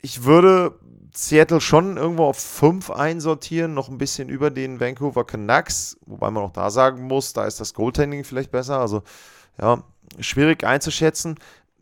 Ich 0.00 0.24
würde 0.24 0.78
Seattle 1.14 1.60
schon 1.60 1.96
irgendwo 1.96 2.24
auf 2.24 2.38
5 2.38 2.90
einsortieren, 2.90 3.74
noch 3.74 3.88
ein 3.88 3.98
bisschen 3.98 4.28
über 4.28 4.50
den 4.50 4.78
Vancouver 4.78 5.24
Canucks, 5.24 5.96
wobei 6.06 6.30
man 6.30 6.44
auch 6.44 6.52
da 6.52 6.70
sagen 6.70 7.02
muss, 7.02 7.32
da 7.32 7.44
ist 7.44 7.60
das 7.60 7.74
Goaltending 7.74 8.24
vielleicht 8.24 8.50
besser. 8.50 8.78
Also 8.78 9.02
ja, 9.60 9.82
schwierig 10.20 10.64
einzuschätzen. 10.64 11.36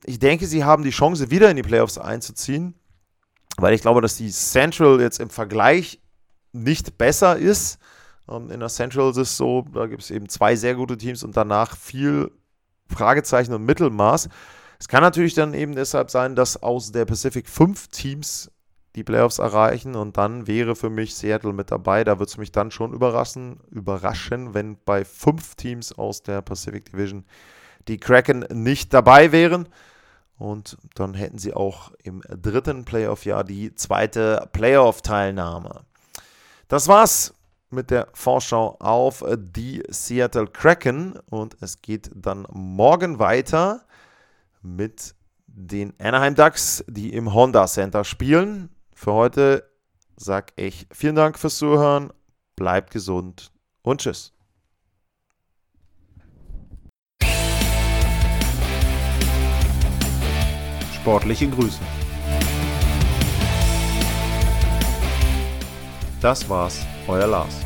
Ich 0.04 0.18
denke, 0.18 0.46
sie 0.46 0.64
haben 0.64 0.84
die 0.84 0.90
Chance, 0.90 1.30
wieder 1.30 1.50
in 1.50 1.56
die 1.56 1.62
Playoffs 1.62 1.98
einzuziehen, 1.98 2.74
weil 3.58 3.74
ich 3.74 3.82
glaube, 3.82 4.00
dass 4.00 4.16
die 4.16 4.30
Central 4.30 5.00
jetzt 5.00 5.20
im 5.20 5.30
Vergleich 5.30 6.00
nicht 6.52 6.96
besser 6.96 7.36
ist. 7.36 7.78
Ähm, 8.28 8.50
in 8.50 8.60
der 8.60 8.68
Central 8.68 9.10
ist 9.10 9.16
es 9.18 9.36
so, 9.36 9.66
da 9.74 9.86
gibt 9.86 10.02
es 10.02 10.10
eben 10.10 10.28
zwei 10.28 10.56
sehr 10.56 10.74
gute 10.74 10.96
Teams 10.96 11.22
und 11.22 11.36
danach 11.36 11.76
viel 11.76 12.30
Fragezeichen 12.88 13.52
und 13.52 13.64
Mittelmaß. 13.64 14.28
Es 14.78 14.88
kann 14.88 15.02
natürlich 15.02 15.34
dann 15.34 15.54
eben 15.54 15.74
deshalb 15.74 16.10
sein, 16.10 16.36
dass 16.36 16.62
aus 16.62 16.92
der 16.92 17.04
Pacific 17.04 17.48
fünf 17.48 17.88
Teams 17.88 18.50
die 18.96 19.04
Playoffs 19.04 19.38
erreichen 19.38 19.94
und 19.94 20.16
dann 20.16 20.46
wäre 20.46 20.74
für 20.74 20.90
mich 20.90 21.14
Seattle 21.14 21.52
mit 21.52 21.70
dabei. 21.70 22.02
Da 22.02 22.18
würde 22.18 22.30
es 22.30 22.38
mich 22.38 22.50
dann 22.50 22.70
schon 22.70 22.94
überraschen, 22.94 23.60
überraschen, 23.70 24.54
wenn 24.54 24.78
bei 24.84 25.04
fünf 25.04 25.54
Teams 25.54 25.92
aus 25.92 26.22
der 26.22 26.40
Pacific 26.40 26.86
Division 26.86 27.24
die 27.88 27.98
Kraken 27.98 28.46
nicht 28.50 28.94
dabei 28.94 29.32
wären. 29.32 29.68
Und 30.38 30.76
dann 30.94 31.14
hätten 31.14 31.38
sie 31.38 31.54
auch 31.54 31.92
im 32.02 32.22
dritten 32.28 32.84
Playoff-Jahr 32.84 33.44
die 33.44 33.74
zweite 33.74 34.48
Playoff-Teilnahme. 34.52 35.82
Das 36.68 36.88
war's 36.88 37.34
mit 37.70 37.90
der 37.90 38.08
Vorschau 38.12 38.76
auf 38.80 39.24
die 39.36 39.82
Seattle 39.88 40.46
Kraken 40.46 41.18
und 41.30 41.56
es 41.60 41.80
geht 41.80 42.10
dann 42.14 42.46
morgen 42.50 43.18
weiter 43.18 43.85
mit 44.62 45.14
den 45.46 45.92
Anaheim 45.98 46.34
Ducks, 46.34 46.84
die 46.86 47.12
im 47.12 47.32
Honda 47.32 47.66
Center 47.66 48.04
spielen. 48.04 48.70
Für 48.94 49.12
heute 49.12 49.70
sage 50.16 50.52
ich 50.56 50.86
vielen 50.90 51.16
Dank 51.16 51.38
fürs 51.38 51.56
Zuhören, 51.56 52.12
bleibt 52.56 52.90
gesund 52.90 53.52
und 53.82 54.00
tschüss. 54.00 54.32
Sportliche 60.94 61.48
Grüße. 61.48 61.80
Das 66.20 66.48
war's, 66.48 66.84
euer 67.06 67.26
Lars. 67.26 67.65